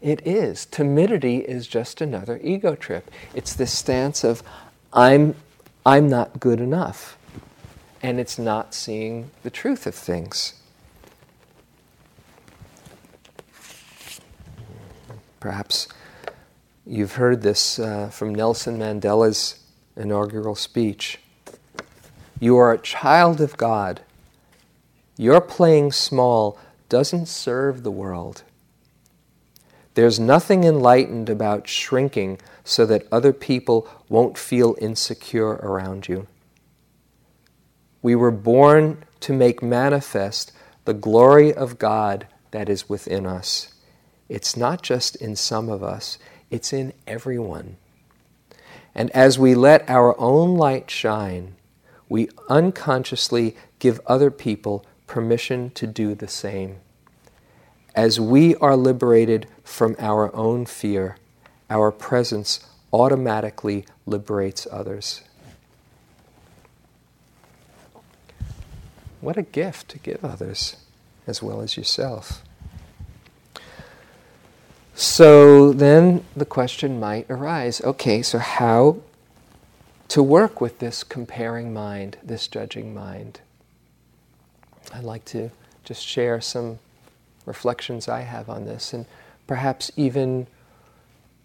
[0.00, 0.64] It is.
[0.64, 3.10] Timidity is just another ego trip.
[3.34, 4.42] It's this stance of,
[4.92, 5.34] I'm,
[5.84, 7.18] I'm not good enough.
[8.02, 10.54] And it's not seeing the truth of things.
[15.38, 15.88] Perhaps
[16.90, 19.60] you've heard this uh, from Nelson Mandela's
[19.96, 21.18] inaugural speech.
[22.38, 24.00] You are a child of God
[25.20, 28.42] your playing small doesn't serve the world.
[29.92, 36.26] There's nothing enlightened about shrinking so that other people won't feel insecure around you.
[38.00, 40.52] We were born to make manifest
[40.86, 43.74] the glory of God that is within us.
[44.30, 46.16] It's not just in some of us,
[46.50, 47.76] it's in everyone.
[48.94, 51.56] And as we let our own light shine,
[52.08, 56.76] we unconsciously give other people permission to do the same.
[57.94, 61.16] As we are liberated from our own fear,
[61.68, 65.22] our presence automatically liberates others.
[69.20, 70.76] What a gift to give others
[71.26, 72.42] as well as yourself.
[74.94, 78.98] So then the question might arise okay, so how
[80.08, 83.40] to work with this comparing mind, this judging mind?
[84.92, 85.50] I'd like to
[85.84, 86.80] just share some
[87.46, 89.06] reflections I have on this, and
[89.46, 90.46] perhaps even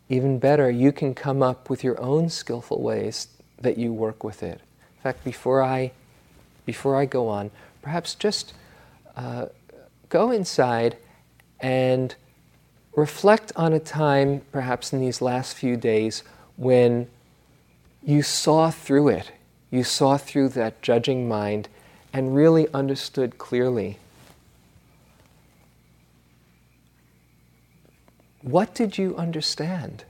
[0.08, 3.28] even better, you can come up with your own skillful ways
[3.60, 4.62] that you work with it.
[4.98, 5.92] In fact, before I
[6.66, 8.54] before I go on, perhaps just
[9.16, 9.48] uh,
[10.10, 10.98] go inside
[11.60, 12.16] and
[12.96, 16.24] reflect on a time, perhaps in these last few days,
[16.56, 17.08] when
[18.04, 19.32] you saw through it.
[19.72, 21.68] You saw through that judging mind
[22.14, 23.98] and really understood clearly.
[28.42, 30.06] What did you understand?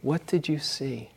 [0.00, 1.10] What did you see?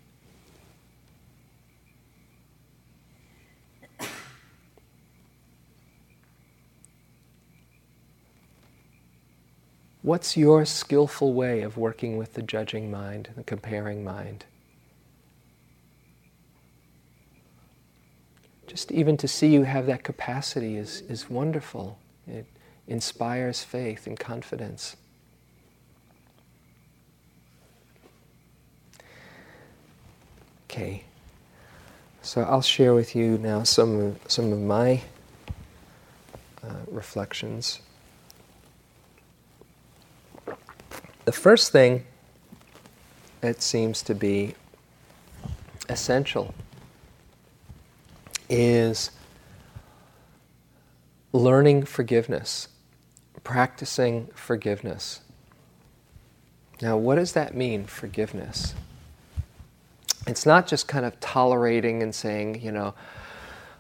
[10.04, 14.46] What's your skillful way of working with the judging mind, the comparing mind?
[18.74, 22.00] just even to see you have that capacity is, is wonderful.
[22.26, 22.48] It
[22.88, 24.96] inspires faith and confidence.
[30.66, 31.04] Okay,
[32.24, 35.04] so I'll share with you now some of, some of my
[36.64, 37.80] uh, reflections.
[41.26, 42.06] The first thing,
[43.42, 44.56] it seems to be,
[45.90, 46.54] essential
[48.50, 49.12] is
[51.32, 52.68] learning forgiveness,
[53.44, 55.22] practicing forgiveness.
[56.82, 58.74] Now, what does that mean, forgiveness?
[60.28, 62.94] It's not just kind of tolerating and saying, you know,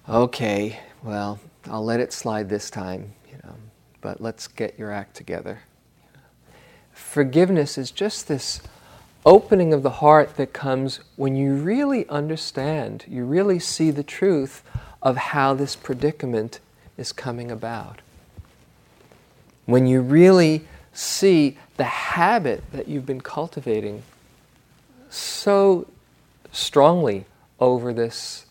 [0.07, 1.39] okay, well,
[1.69, 3.55] I'll let it slide this time, you know,
[4.01, 5.59] but let's get your act together.
[6.93, 8.61] Forgiveness is just this
[9.25, 14.63] opening of the heart that comes when you really understand, you really see the truth
[15.01, 16.59] of how this predicament
[16.97, 18.01] is coming about.
[19.65, 24.03] When you really see the habit that you've been cultivating
[25.09, 25.87] so
[26.51, 27.25] strongly
[27.59, 28.45] over this,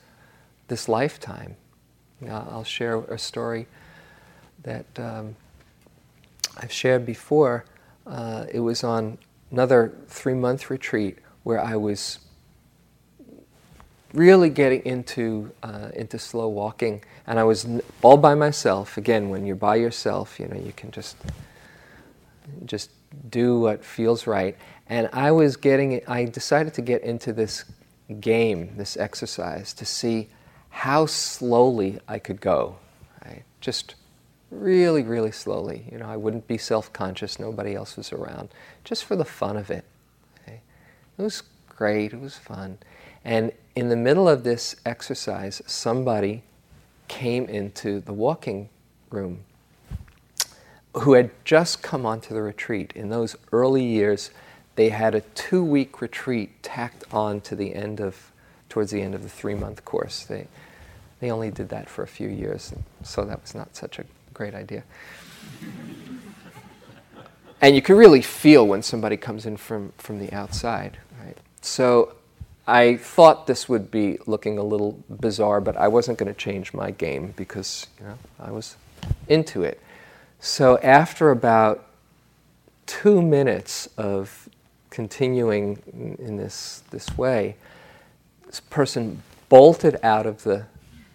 [0.68, 1.57] this lifetime.
[2.28, 3.66] I'll share a story
[4.62, 5.36] that um,
[6.57, 7.64] I've shared before.
[8.07, 9.18] Uh, it was on
[9.50, 12.18] another three month retreat where I was
[14.12, 17.66] really getting into uh, into slow walking, and I was
[18.03, 18.96] all by myself.
[18.96, 21.16] Again, when you're by yourself, you know you can just
[22.64, 22.90] just
[23.28, 24.57] do what feels right.
[24.88, 27.64] And I was getting I decided to get into this
[28.20, 30.28] game, this exercise, to see
[30.70, 32.76] how slowly I could go.
[33.24, 33.44] Right?
[33.61, 33.94] Just
[34.53, 35.86] really, really slowly.
[35.90, 37.40] You know, I wouldn't be self-conscious.
[37.40, 38.50] Nobody else was around,
[38.84, 39.84] just for the fun of it.
[40.42, 40.61] Okay?
[41.18, 42.12] It was great.
[42.12, 42.78] It was fun.
[43.24, 46.42] And in the middle of this exercise, somebody
[47.09, 48.68] came into the walking
[49.11, 49.44] room
[50.94, 52.92] who had just come onto the retreat.
[52.94, 54.30] In those early years,
[54.76, 58.30] they had a two week retreat tacked on to the end of,
[58.68, 60.24] towards the end of the three month course.
[60.24, 60.48] They,
[61.20, 64.55] they only did that for a few years, so that was not such a great
[64.55, 64.85] idea.
[67.61, 71.37] and you can really feel when somebody comes in from, from the outside, right?
[71.61, 72.14] So
[72.66, 76.72] I thought this would be looking a little bizarre, but I wasn't going to change
[76.72, 78.76] my game because you know I was
[79.28, 79.80] into it.
[80.39, 81.87] So after about
[82.87, 84.49] two minutes of
[84.91, 87.57] continuing in this this way,
[88.47, 90.66] this person bolted out of the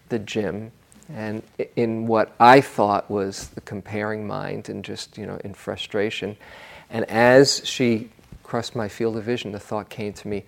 [0.09, 0.71] the gym
[1.13, 1.41] and
[1.75, 6.37] in what I thought was the comparing mind and just you know in frustration.
[6.89, 8.09] And as she
[8.43, 10.45] crossed my field of vision, the thought came to me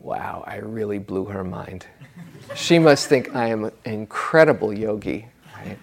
[0.00, 1.86] wow, I really blew her mind.
[2.54, 5.26] she must think I am an incredible yogi,
[5.56, 5.78] right?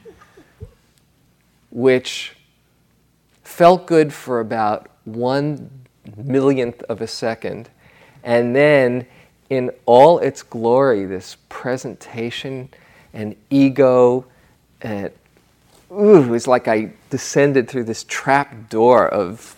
[1.70, 2.36] Which
[3.44, 5.70] felt good for about one
[6.18, 7.70] millionth of a second.
[8.24, 9.06] And then,
[9.50, 12.70] in all its glory, this presentation
[13.16, 14.26] and ego,
[14.82, 15.12] and
[15.92, 19.56] ooh, it was like I descended through this trap door of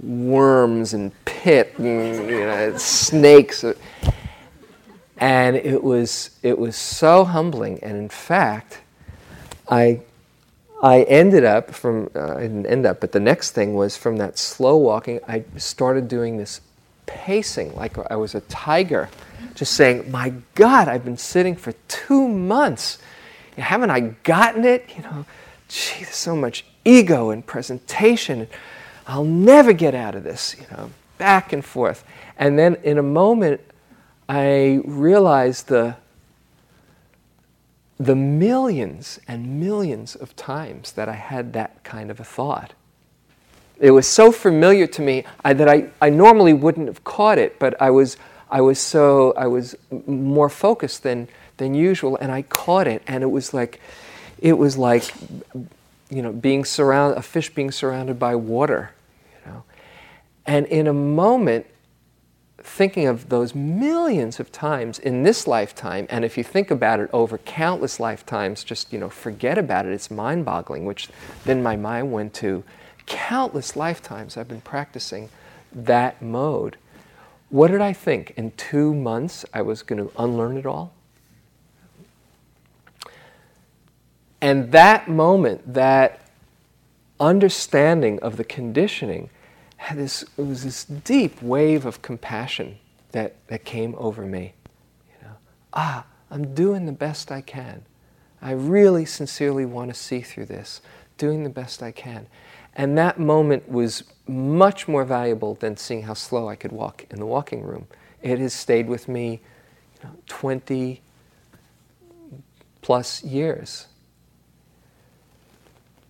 [0.00, 3.64] worms and pit, and, you know, snakes.
[5.18, 7.82] And it was, it was so humbling.
[7.82, 8.80] And in fact,
[9.68, 10.00] I,
[10.82, 14.18] I ended up from, uh, I didn't end up, but the next thing was from
[14.18, 16.60] that slow walking, I started doing this
[17.06, 19.08] pacing like I was a tiger,
[19.54, 22.98] just saying, My God, I've been sitting for two months.
[23.56, 24.90] Haven't I gotten it?
[24.96, 25.24] You know,
[25.68, 28.48] gee, so much ego and presentation.
[29.06, 32.04] I'll never get out of this, you know, back and forth.
[32.36, 33.60] And then in a moment,
[34.28, 35.96] I realized the,
[37.98, 42.72] the millions and millions of times that I had that kind of a thought.
[43.78, 47.58] It was so familiar to me I, that I, I normally wouldn't have caught it,
[47.58, 48.16] but I was,
[48.50, 53.22] I was so, I was more focused than, than usual, and I caught it, and
[53.22, 53.80] it was like,
[54.38, 55.12] it was like,
[56.10, 58.92] you know, being surrounded, a fish being surrounded by water.
[59.44, 59.62] you know.
[60.46, 61.66] And in a moment,
[62.58, 67.08] thinking of those millions of times in this lifetime, and if you think about it
[67.12, 69.92] over countless lifetimes, just you know, forget about it.
[69.92, 70.84] It's mind-boggling.
[70.84, 71.08] Which
[71.44, 72.64] then my mind went to
[73.06, 75.30] countless lifetimes I've been practicing
[75.72, 76.76] that mode.
[77.48, 78.32] What did I think?
[78.36, 80.92] In two months, I was going to unlearn it all.
[84.40, 86.20] And that moment, that
[87.18, 89.30] understanding of the conditioning,
[89.76, 92.78] had this, it was this deep wave of compassion
[93.12, 94.54] that, that came over me.
[95.08, 95.34] You know,
[95.72, 97.84] ah, I'm doing the best I can.
[98.42, 100.80] I really sincerely want to see through this,
[101.16, 102.26] doing the best I can.
[102.76, 107.18] And that moment was much more valuable than seeing how slow I could walk in
[107.18, 107.88] the walking room.
[108.22, 109.40] It has stayed with me
[110.02, 111.00] you know, 20
[112.82, 113.86] plus years.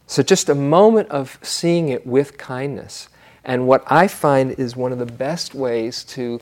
[0.09, 3.09] So, just a moment of seeing it with kindness
[3.47, 6.41] and what I find is one of the best ways to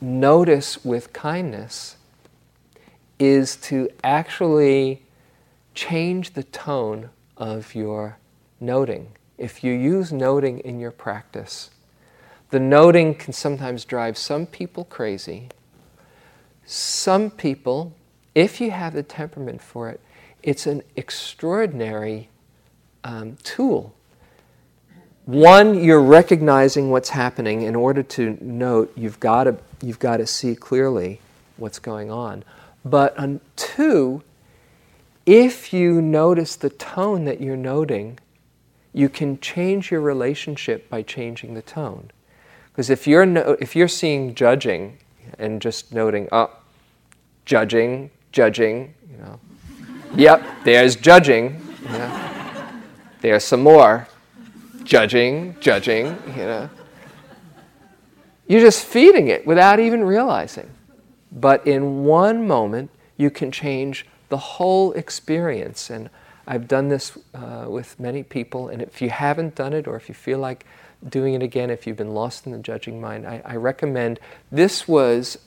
[0.00, 1.96] notice with kindness
[3.20, 5.02] is to actually
[5.74, 8.18] change the tone of your
[8.58, 9.12] noting.
[9.36, 11.70] If you use noting in your practice,
[12.50, 15.48] the noting can sometimes drive some people crazy.
[16.64, 17.94] Some people,
[18.34, 20.00] if you have the temperament for it,
[20.42, 22.28] it's an extraordinary
[23.02, 23.94] um, tool.
[25.26, 27.62] One, you're recognizing what's happening.
[27.62, 31.20] In order to note, you've got to, you've got to see clearly
[31.56, 32.44] what's going on.
[32.84, 34.22] But um, two,
[35.24, 38.18] if you notice the tone that you're noting,
[38.94, 42.10] you can change your relationship by changing the tone.
[42.72, 44.98] Because if you're, no, if you're seeing judging
[45.38, 46.50] and just noting, oh,
[47.44, 49.40] judging, judging, you know,
[50.14, 52.70] yep, there's judging, you know,
[53.20, 54.08] there's some more,
[54.84, 56.70] judging, judging, you know.
[58.46, 60.70] You're just feeding it without even realizing.
[61.32, 65.90] But in one moment, you can change the whole experience.
[65.90, 66.10] And
[66.46, 68.68] I've done this uh, with many people.
[68.68, 70.66] And if you haven't done it, or if you feel like
[71.08, 74.20] doing it again, if you've been lost in the judging mind, I, I recommend
[74.50, 75.38] this was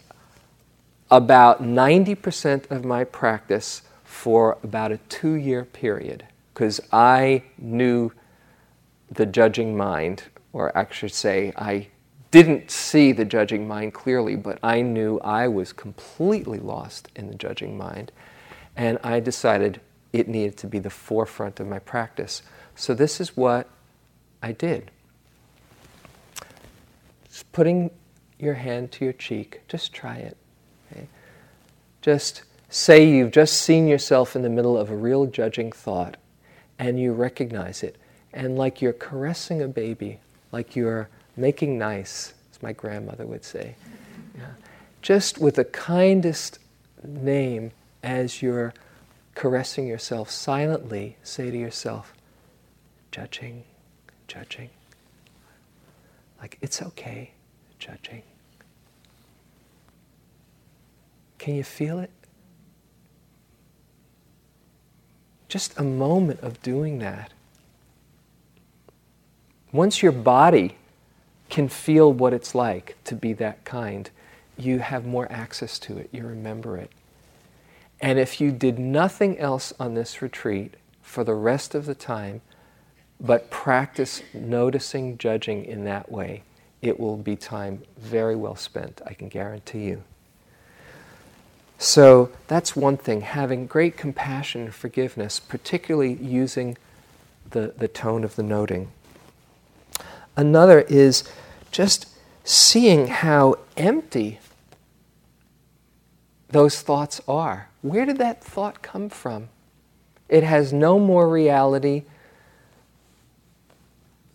[1.10, 8.12] about 90% of my practice for about a two year period because I knew
[9.12, 10.24] the judging mind,
[10.54, 11.88] or I should say, I
[12.32, 17.36] didn't see the judging mind clearly, but I knew I was completely lost in the
[17.36, 18.12] judging mind.
[18.76, 19.80] And I decided
[20.14, 22.42] it needed to be the forefront of my practice.
[22.76, 23.70] So this is what
[24.42, 24.92] I did.
[27.28, 27.92] Just putting
[28.40, 30.38] your hand to your cheek, just try it.
[30.92, 31.08] Okay?
[32.02, 36.18] Just say you've just seen yourself in the middle of a real judging thought
[36.80, 37.96] and you recognize it.
[38.34, 40.20] And like you're caressing a baby,
[40.52, 43.76] like you're making nice, as my grandmother would say.
[44.36, 44.46] Yeah.
[45.02, 46.60] Just with the kindest
[47.04, 47.72] name
[48.04, 48.74] as you're
[49.38, 52.12] caressing yourself silently, say to yourself,
[53.12, 53.64] judging,
[54.28, 54.72] judging.
[56.42, 57.30] Like, it's okay,
[57.78, 58.24] judging.
[61.38, 62.10] Can you feel it?
[65.48, 67.32] Just a moment of doing that.
[69.72, 70.78] Once your body
[71.50, 74.10] can feel what it's like to be that kind,
[74.58, 76.90] you have more access to it, you remember it.
[78.00, 82.42] And if you did nothing else on this retreat for the rest of the time,
[83.20, 86.44] but practice noticing judging in that way,
[86.82, 90.04] it will be time very well spent, I can guarantee you.
[91.80, 96.78] So that's one thing, having great compassion and forgiveness, particularly using
[97.52, 98.92] the, the tone of the noting.
[100.36, 101.24] Another is
[101.72, 102.08] just
[102.44, 104.40] seeing how empty
[106.50, 107.67] those thoughts are.
[107.90, 109.50] Where did that thought come from?
[110.30, 112.04] It has no more reality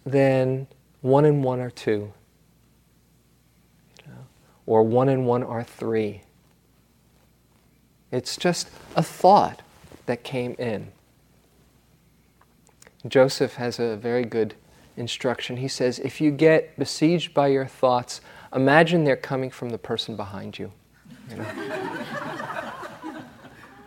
[0.05, 0.67] than
[1.01, 2.13] one and one are two,
[4.05, 4.27] you know,
[4.67, 6.23] or one and one are three.
[8.11, 9.63] It's just a thought
[10.07, 10.93] that came in.
[13.07, 14.55] Joseph has a very good
[14.97, 15.57] instruction.
[15.57, 18.21] He says, if you get besieged by your thoughts,
[18.55, 20.73] imagine they're coming from the person behind you.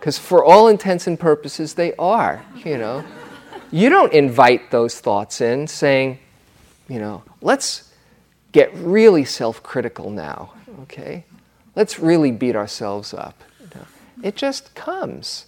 [0.06, 3.04] Because for all intents and purposes, they are, you know.
[3.72, 6.20] You don't invite those thoughts in saying,
[6.88, 7.92] you know, let's
[8.52, 10.54] get really self critical now,
[10.84, 11.26] okay?
[11.76, 13.44] Let's really beat ourselves up.
[14.22, 15.48] It just comes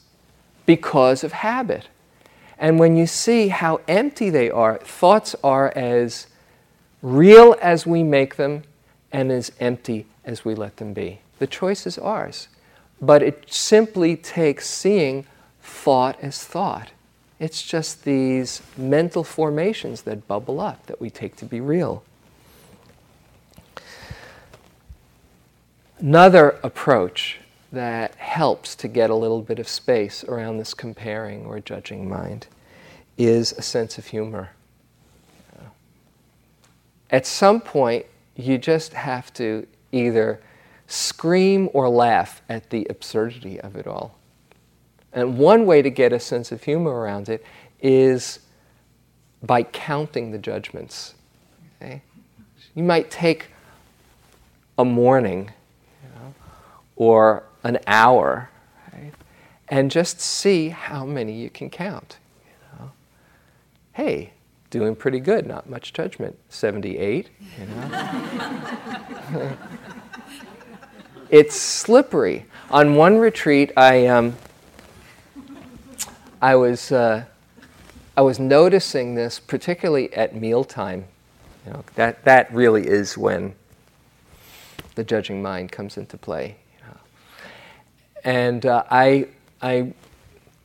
[0.65, 1.89] because of habit.
[2.57, 6.25] And when you see how empty they are, thoughts are as
[7.03, 8.63] real as we make them
[9.11, 11.19] and as empty as we let them be.
[11.37, 12.47] The choice is ours.
[13.01, 15.25] But it simply takes seeing
[15.61, 16.91] thought as thought.
[17.39, 22.03] It's just these mental formations that bubble up that we take to be real.
[25.99, 27.39] Another approach
[27.71, 32.47] that helps to get a little bit of space around this comparing or judging mind
[33.17, 34.51] is a sense of humor.
[37.09, 40.41] At some point, you just have to either
[40.87, 44.17] scream or laugh at the absurdity of it all.
[45.13, 47.43] And one way to get a sense of humor around it
[47.81, 48.39] is
[49.43, 51.13] by counting the judgments.
[51.81, 52.01] Okay?
[52.73, 53.47] You might take
[54.77, 55.51] a morning
[56.95, 58.49] or an hour,
[58.93, 59.13] right?
[59.69, 62.17] and just see how many you can count.
[63.93, 64.33] Hey,
[64.69, 66.37] doing pretty good, not much judgment.
[66.49, 67.29] 78,
[67.59, 69.57] you know?
[71.29, 72.45] it's slippery.
[72.69, 74.35] On one retreat, I, um,
[76.41, 77.25] I, was, uh,
[78.15, 81.05] I was noticing this, particularly at mealtime.
[81.65, 83.55] You know, that, that really is when
[84.95, 86.57] the judging mind comes into play.
[86.79, 86.97] You know.
[88.23, 89.27] And uh, I,
[89.61, 89.93] I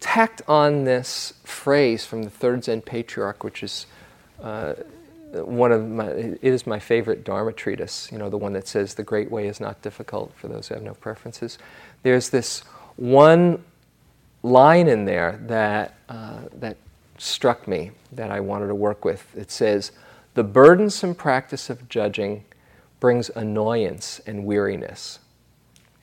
[0.01, 3.87] tacked on this phrase from the third Zen patriarch, which is
[4.43, 4.75] uh,
[5.33, 8.95] one of my, it is my favorite Dharma treatise, you know, the one that says
[8.95, 11.59] the great way is not difficult for those who have no preferences.
[12.03, 12.61] There's this
[12.97, 13.65] one
[14.43, 16.77] line in there that, uh, that
[17.17, 19.27] struck me that I wanted to work with.
[19.37, 19.93] It says,
[20.35, 22.45] the burdensome practice of judging
[23.01, 25.19] brings annoyance and weariness.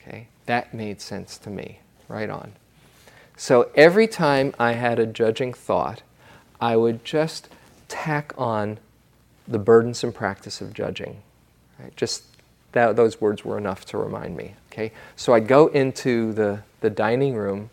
[0.00, 2.52] Okay, that made sense to me, right on.
[3.36, 6.02] So every time I had a judging thought,
[6.60, 7.48] I would just
[7.88, 8.78] tack on
[9.50, 11.20] the burdensome practice of judging.
[11.78, 11.94] Right?
[11.96, 12.24] Just
[12.72, 14.54] that, those words were enough to remind me.
[14.72, 17.70] Okay, so I go into the, the dining room,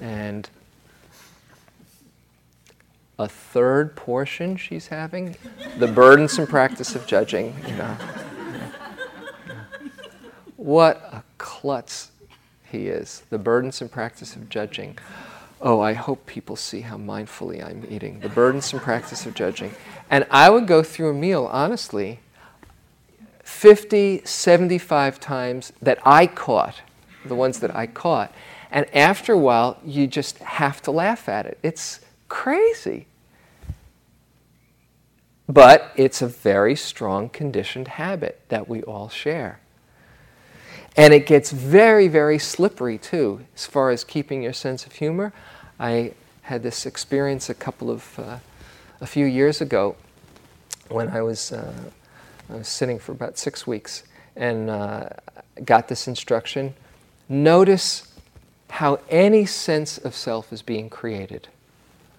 [0.00, 0.48] and
[3.18, 5.36] a third portion she's having,
[5.78, 7.54] the burdensome practice of judging.
[7.66, 7.96] You know,
[10.56, 12.12] what a klutz
[12.70, 14.96] he is, the burdensome practice of judging.
[15.62, 18.20] Oh, I hope people see how mindfully I'm eating.
[18.20, 19.72] The burdensome practice of judging.
[20.08, 22.20] And I would go through a meal, honestly,
[23.42, 26.76] 50, 75 times that I caught,
[27.26, 28.34] the ones that I caught.
[28.70, 31.58] And after a while, you just have to laugh at it.
[31.62, 33.06] It's crazy.
[35.46, 39.60] But it's a very strong conditioned habit that we all share.
[40.96, 45.32] And it gets very, very slippery too, as far as keeping your sense of humor.
[45.80, 46.12] I
[46.42, 48.38] had this experience a couple of, uh,
[49.00, 49.96] a few years ago
[50.90, 51.72] when I was, uh,
[52.50, 54.02] I was sitting for about six weeks
[54.36, 55.08] and uh,
[55.64, 56.74] got this instruction.
[57.30, 58.12] Notice
[58.68, 61.48] how any sense of self is being created.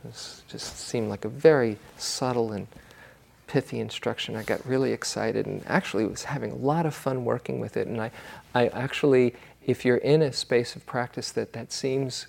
[0.04, 2.68] This just seemed like a very subtle and
[3.46, 4.36] pithy instruction.
[4.36, 7.88] I got really excited and actually was having a lot of fun working with it.
[7.88, 8.12] And I,
[8.56, 9.36] I actually,
[9.68, 12.26] if you're in a space of practice that that seems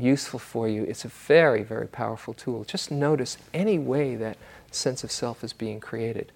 [0.00, 2.64] useful for you, it's a very, very powerful tool.
[2.64, 4.36] Just notice any way that
[4.70, 6.32] sense of self is being created.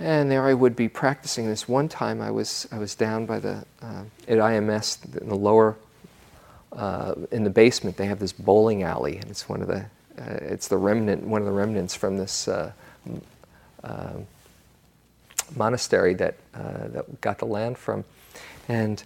[0.00, 1.68] And there I would be practicing this.
[1.68, 5.76] One time I was, I was down by the, uh, at IMS, in the lower,
[6.72, 9.86] uh, in the basement, they have this bowling alley, and it's one of the
[10.18, 12.70] uh, it's the remnant, one of the remnants from this uh,
[13.82, 14.12] uh,
[15.56, 18.04] monastery that that got the land from,
[18.68, 19.04] and.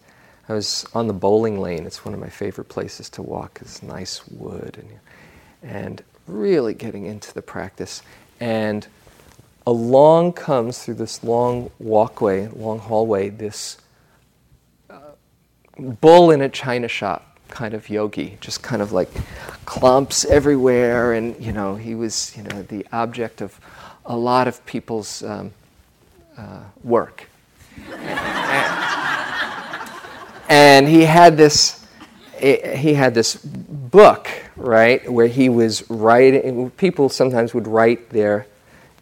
[0.48, 1.86] I was on the bowling lane.
[1.86, 3.58] It's one of my favorite places to walk.
[3.60, 4.98] It's nice wood and
[5.62, 8.02] and really getting into the practice.
[8.40, 8.86] And
[9.66, 13.78] along comes through this long walkway, long hallway, this
[14.88, 14.98] uh,
[15.76, 19.08] bull in a china shop kind of yogi, just kind of like
[19.64, 23.58] clumps everywhere, and you know he was you know the object of
[24.04, 25.52] a lot of people's um,
[26.38, 27.28] uh, work.
[30.48, 31.86] and he had this
[32.38, 38.46] eh, he had this book right where he was writing people sometimes would write their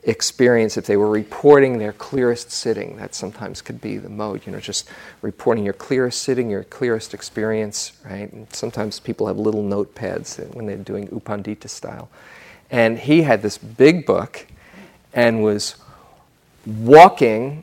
[0.05, 2.97] experience if they were reporting their clearest sitting.
[2.97, 4.89] That sometimes could be the mode, you know, just
[5.23, 8.31] reporting your clearest sitting, your clearest experience, right?
[8.33, 12.11] And sometimes people have little notepads when they're doing U Pandita style.
[12.71, 14.47] And he had this big book
[15.13, 15.77] and was
[16.67, 17.63] walking,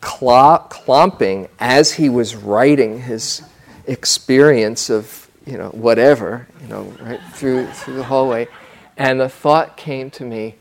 [0.00, 3.42] clomping as he was writing his
[3.86, 8.48] experience of, you know, whatever, you know, right through, through the hallway.
[8.96, 10.56] And the thought came to me,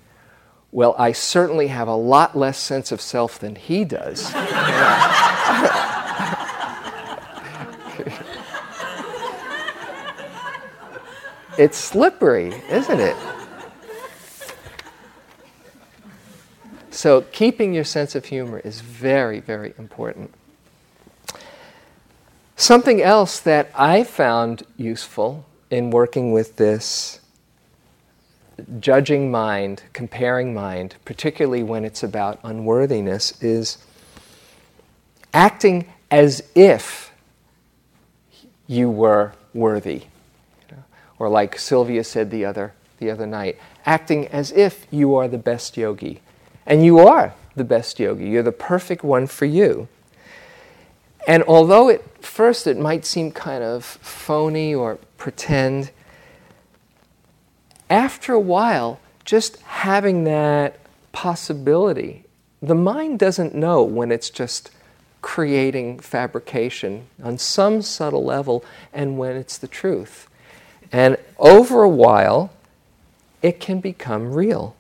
[0.71, 4.31] well, I certainly have a lot less sense of self than he does.
[11.57, 13.15] it's slippery, isn't it?
[16.99, 20.33] So, keeping your sense of humor is very, very important.
[22.57, 27.21] Something else that I found useful in working with this
[28.81, 33.77] judging mind, comparing mind, particularly when it's about unworthiness, is
[35.33, 37.13] acting as if
[38.67, 40.03] you were worthy.
[41.17, 45.37] Or like Sylvia said the other, the other night, acting as if you are the
[45.37, 46.19] best yogi.
[46.70, 48.30] And you are the best yogi.
[48.30, 49.88] You're the perfect one for you.
[51.28, 55.89] And although at first it might seem kind of phony or pretend,
[57.89, 60.80] after a while, just having that
[61.11, 62.24] possibility,
[62.61, 64.70] the mind doesn't know when it's just
[65.22, 68.63] creating fabrication on some subtle level
[68.93, 70.30] and when it's the truth.
[70.91, 72.51] And over a while,
[73.41, 74.76] it can become real.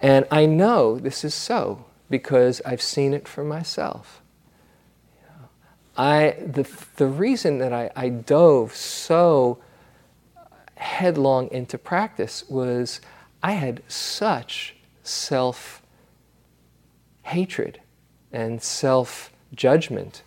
[0.00, 4.22] And I know this is so because I've seen it for myself.
[5.96, 9.58] I, the, the reason that I, I dove so
[10.76, 13.00] headlong into practice was
[13.42, 15.82] I had such self
[17.22, 17.80] hatred
[18.30, 20.22] and self judgment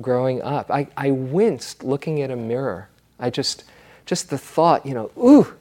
[0.00, 0.70] growing up.
[0.70, 2.88] I, I winced looking at a mirror.
[3.18, 3.64] I just,
[4.04, 5.54] just the thought, you know, ooh,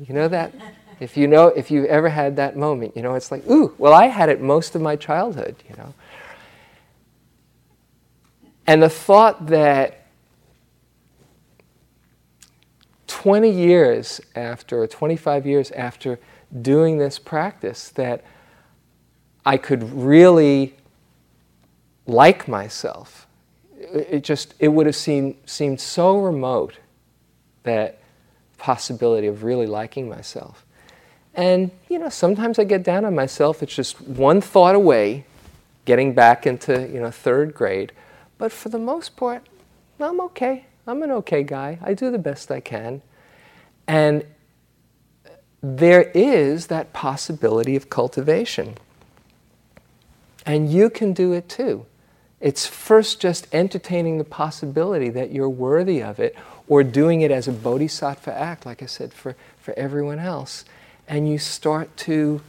[0.00, 0.52] you know that?
[1.00, 3.92] If you know, if you've ever had that moment, you know, it's like, ooh, well,
[3.92, 5.94] I had it most of my childhood, you know.
[8.66, 10.06] And the thought that
[13.06, 16.18] 20 years after, or 25 years after
[16.62, 18.24] doing this practice, that
[19.46, 20.74] I could really
[22.06, 23.26] like myself.
[23.78, 26.78] It just, it would have seemed, seemed so remote,
[27.62, 28.00] that
[28.56, 30.64] possibility of really liking myself.
[31.38, 33.62] And, you know, sometimes I get down on myself.
[33.62, 35.24] It's just one thought away,
[35.84, 37.92] getting back into, you know, third grade.
[38.38, 39.46] But for the most part,
[40.00, 40.66] I'm okay.
[40.84, 41.78] I'm an okay guy.
[41.80, 43.02] I do the best I can.
[43.86, 44.24] And
[45.62, 48.74] there is that possibility of cultivation.
[50.44, 51.86] And you can do it too.
[52.40, 56.34] It's first just entertaining the possibility that you're worthy of it
[56.66, 60.64] or doing it as a bodhisattva act, like I said, for, for everyone else.
[61.08, 62.40] And you start to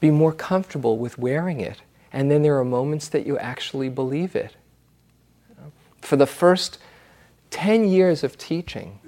[0.00, 1.78] be more comfortable with wearing it.
[2.12, 4.54] And then there are moments that you actually believe it.
[6.00, 6.78] For the first
[7.50, 9.00] 10 years of teaching,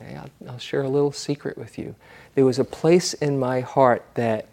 [0.00, 1.94] okay, I'll, I'll share a little secret with you.
[2.34, 4.48] There was a place in my heart that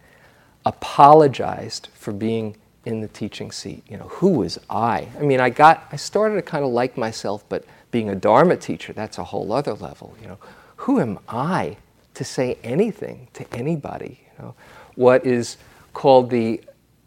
[0.66, 2.56] apologized for being
[2.86, 3.84] in the teaching seat.
[3.90, 5.10] You know, who was I?
[5.18, 8.58] I mean, I got, I started to kind of like myself, but being a Dharma
[8.58, 10.16] teacher, that's a whole other level.
[10.22, 10.38] You know,
[10.78, 11.78] who am I
[12.16, 14.22] to say anything to anybody?
[14.38, 14.56] You know,
[14.96, 15.58] what is
[15.94, 16.62] called the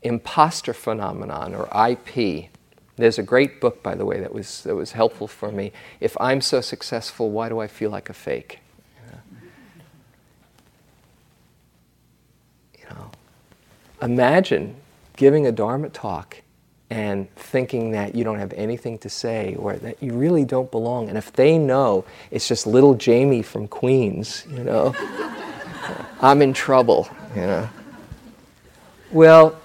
[0.04, 2.50] imposter phenomenon or IP.
[2.96, 5.72] There's a great book, by the way, that was, that was helpful for me.
[5.98, 8.60] If I'm so successful, why do I feel like a fake?
[12.78, 13.10] You know,
[14.00, 14.76] imagine
[15.16, 16.42] giving a Dharma talk
[16.90, 21.08] and thinking that you don't have anything to say or that you really don't belong.
[21.08, 24.94] And if they know it's just little Jamie from Queens, you know,
[26.20, 27.68] I'm in trouble, you know.
[29.10, 29.60] Well,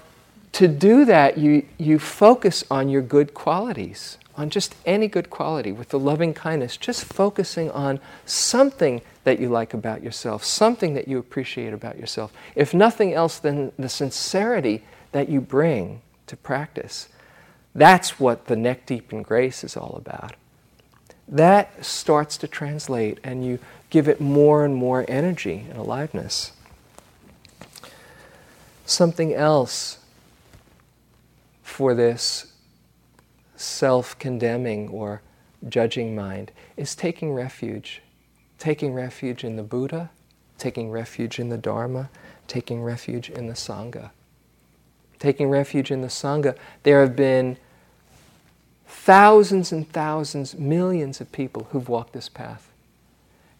[0.52, 5.72] to do that, you, you focus on your good qualities, on just any good quality
[5.72, 11.06] with the loving kindness, just focusing on something that you like about yourself, something that
[11.06, 12.32] you appreciate about yourself.
[12.54, 16.00] If nothing else, then the sincerity that you bring
[16.30, 17.08] to practice.
[17.74, 20.34] That's what the neck deep in grace is all about.
[21.28, 23.58] That starts to translate, and you
[23.90, 26.52] give it more and more energy and aliveness.
[28.86, 29.98] Something else
[31.62, 32.52] for this
[33.54, 35.22] self condemning or
[35.68, 38.02] judging mind is taking refuge.
[38.58, 40.10] Taking refuge in the Buddha,
[40.58, 42.10] taking refuge in the Dharma,
[42.46, 44.10] taking refuge in the Sangha
[45.20, 47.56] taking refuge in the Sangha, there have been
[48.88, 52.72] thousands and thousands, millions of people who've walked this path.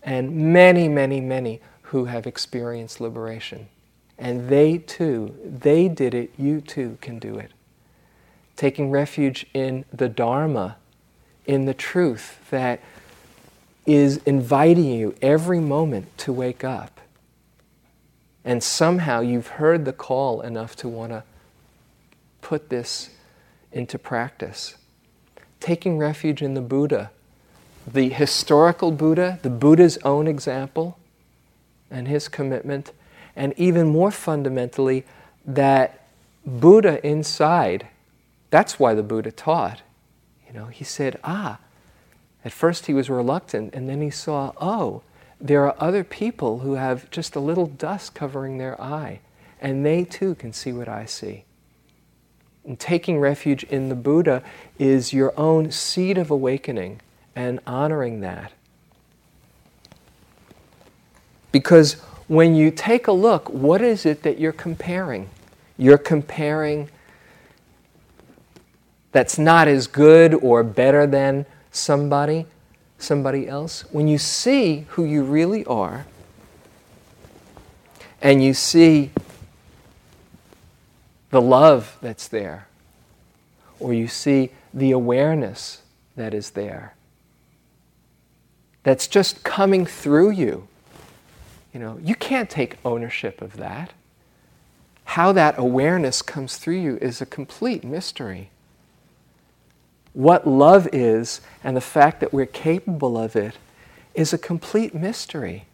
[0.03, 3.69] And many, many, many who have experienced liberation.
[4.19, 7.53] And they too, they did it, you too can do it.
[8.57, 10.77] Taking refuge in the Dharma,
[11.47, 12.81] in the truth that
[13.87, 17.01] is inviting you every moment to wake up.
[18.45, 21.25] And somehow you've heard the call enough to want to
[22.41, 23.11] put this
[23.73, 24.77] into practice.
[25.61, 27.11] Taking refuge in the Buddha,
[27.87, 30.99] the historical Buddha, the Buddha's own example
[31.91, 32.93] and his commitment,
[33.35, 35.05] and even more fundamentally,
[35.45, 36.07] that
[36.47, 37.89] Buddha inside,
[38.51, 39.83] that's why the Buddha taught.
[40.47, 41.59] You know, he said, ah,
[42.45, 45.03] at first he was reluctant, and then he saw, oh,
[45.41, 49.21] there are other people who have just a little dust covering their eye,
[49.61, 51.45] and they too can see what I see.
[52.65, 54.43] And taking refuge in the Buddha
[54.79, 57.01] is your own seed of awakening
[57.35, 58.53] and honoring that.
[61.53, 61.95] Because
[62.29, 65.29] when you take a look, what is it that you're comparing?
[65.77, 66.91] You're comparing
[69.13, 72.47] that's not as good or better than somebody,
[72.99, 73.83] somebody else.
[73.91, 76.07] When you see who you really are,
[78.23, 79.11] and you see
[81.31, 82.67] the love that's there,
[83.79, 85.83] or you see the awareness
[86.17, 86.95] that is there,
[88.83, 90.67] that's just coming through you.
[91.73, 93.93] You know, you can't take ownership of that.
[95.05, 98.51] How that awareness comes through you is a complete mystery.
[100.13, 103.55] What love is and the fact that we're capable of it
[104.15, 105.67] is a complete mystery.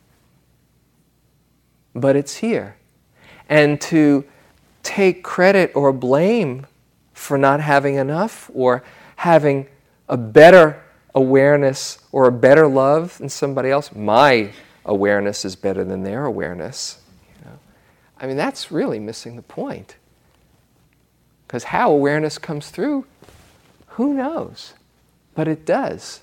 [1.94, 2.76] But it's here.
[3.48, 4.24] And to
[4.86, 6.64] take credit or blame
[7.12, 8.84] for not having enough or
[9.16, 9.66] having
[10.08, 10.80] a better
[11.12, 14.52] awareness or a better love than somebody else, my
[14.84, 16.98] awareness is better than their awareness.
[17.40, 17.58] You know?
[18.20, 19.96] I mean, that's really missing the point.
[21.46, 23.06] Because how awareness comes through
[23.88, 24.74] who knows?
[25.34, 26.20] But it does.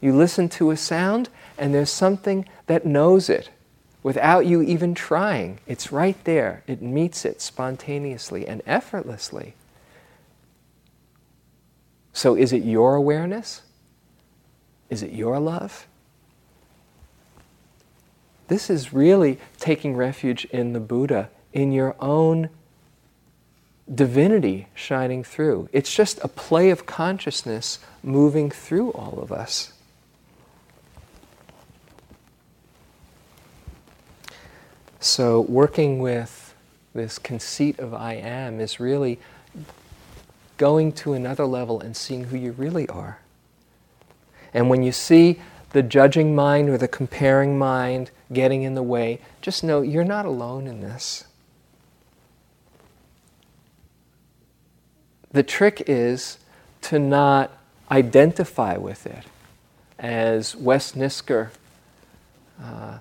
[0.00, 3.50] You listen to a sound, and there's something that knows it
[4.04, 5.58] without you even trying.
[5.66, 6.62] It's right there.
[6.68, 9.54] It meets it spontaneously and effortlessly.
[12.12, 13.62] So, is it your awareness?
[14.88, 15.88] Is it your love?
[18.46, 22.50] This is really taking refuge in the Buddha, in your own
[23.92, 25.68] divinity shining through.
[25.72, 29.72] It's just a play of consciousness moving through all of us.
[35.04, 36.54] So, working with
[36.94, 39.18] this conceit of I am is really
[40.56, 43.18] going to another level and seeing who you really are.
[44.54, 45.42] And when you see
[45.72, 50.24] the judging mind or the comparing mind getting in the way, just know you're not
[50.24, 51.24] alone in this.
[55.32, 56.38] The trick is
[56.80, 57.52] to not
[57.90, 59.24] identify with it.
[59.98, 61.50] As Wes Nisker
[62.58, 63.00] uh,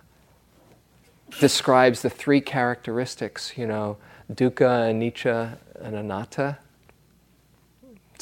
[1.40, 3.98] describes the three characteristics, you know,
[4.32, 6.58] dukkha, anicca, and anatta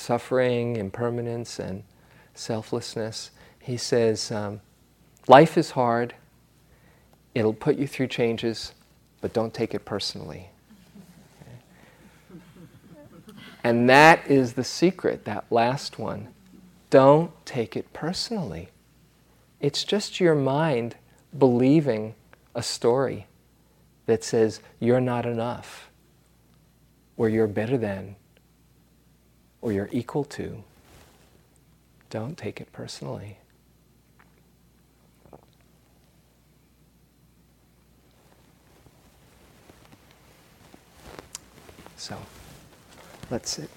[0.02, 1.84] suffering, impermanence, and
[2.34, 3.32] selflessness.
[3.60, 4.62] He says, um,
[5.28, 6.16] Life is hard,
[7.36, 8.74] it'll put you through changes,
[9.22, 10.50] but don't take it personally.
[13.64, 16.30] And that is the secret, that last one.
[16.90, 18.70] Don't take it personally.
[19.60, 20.96] It's just your mind
[21.38, 22.16] believing
[22.56, 23.28] a story
[24.06, 25.90] that says you're not enough,
[27.18, 28.16] or you're better than,
[29.62, 30.64] or you're equal to.
[32.10, 33.38] Don't take it personally.
[41.96, 42.18] So.
[43.32, 43.70] Let's sit.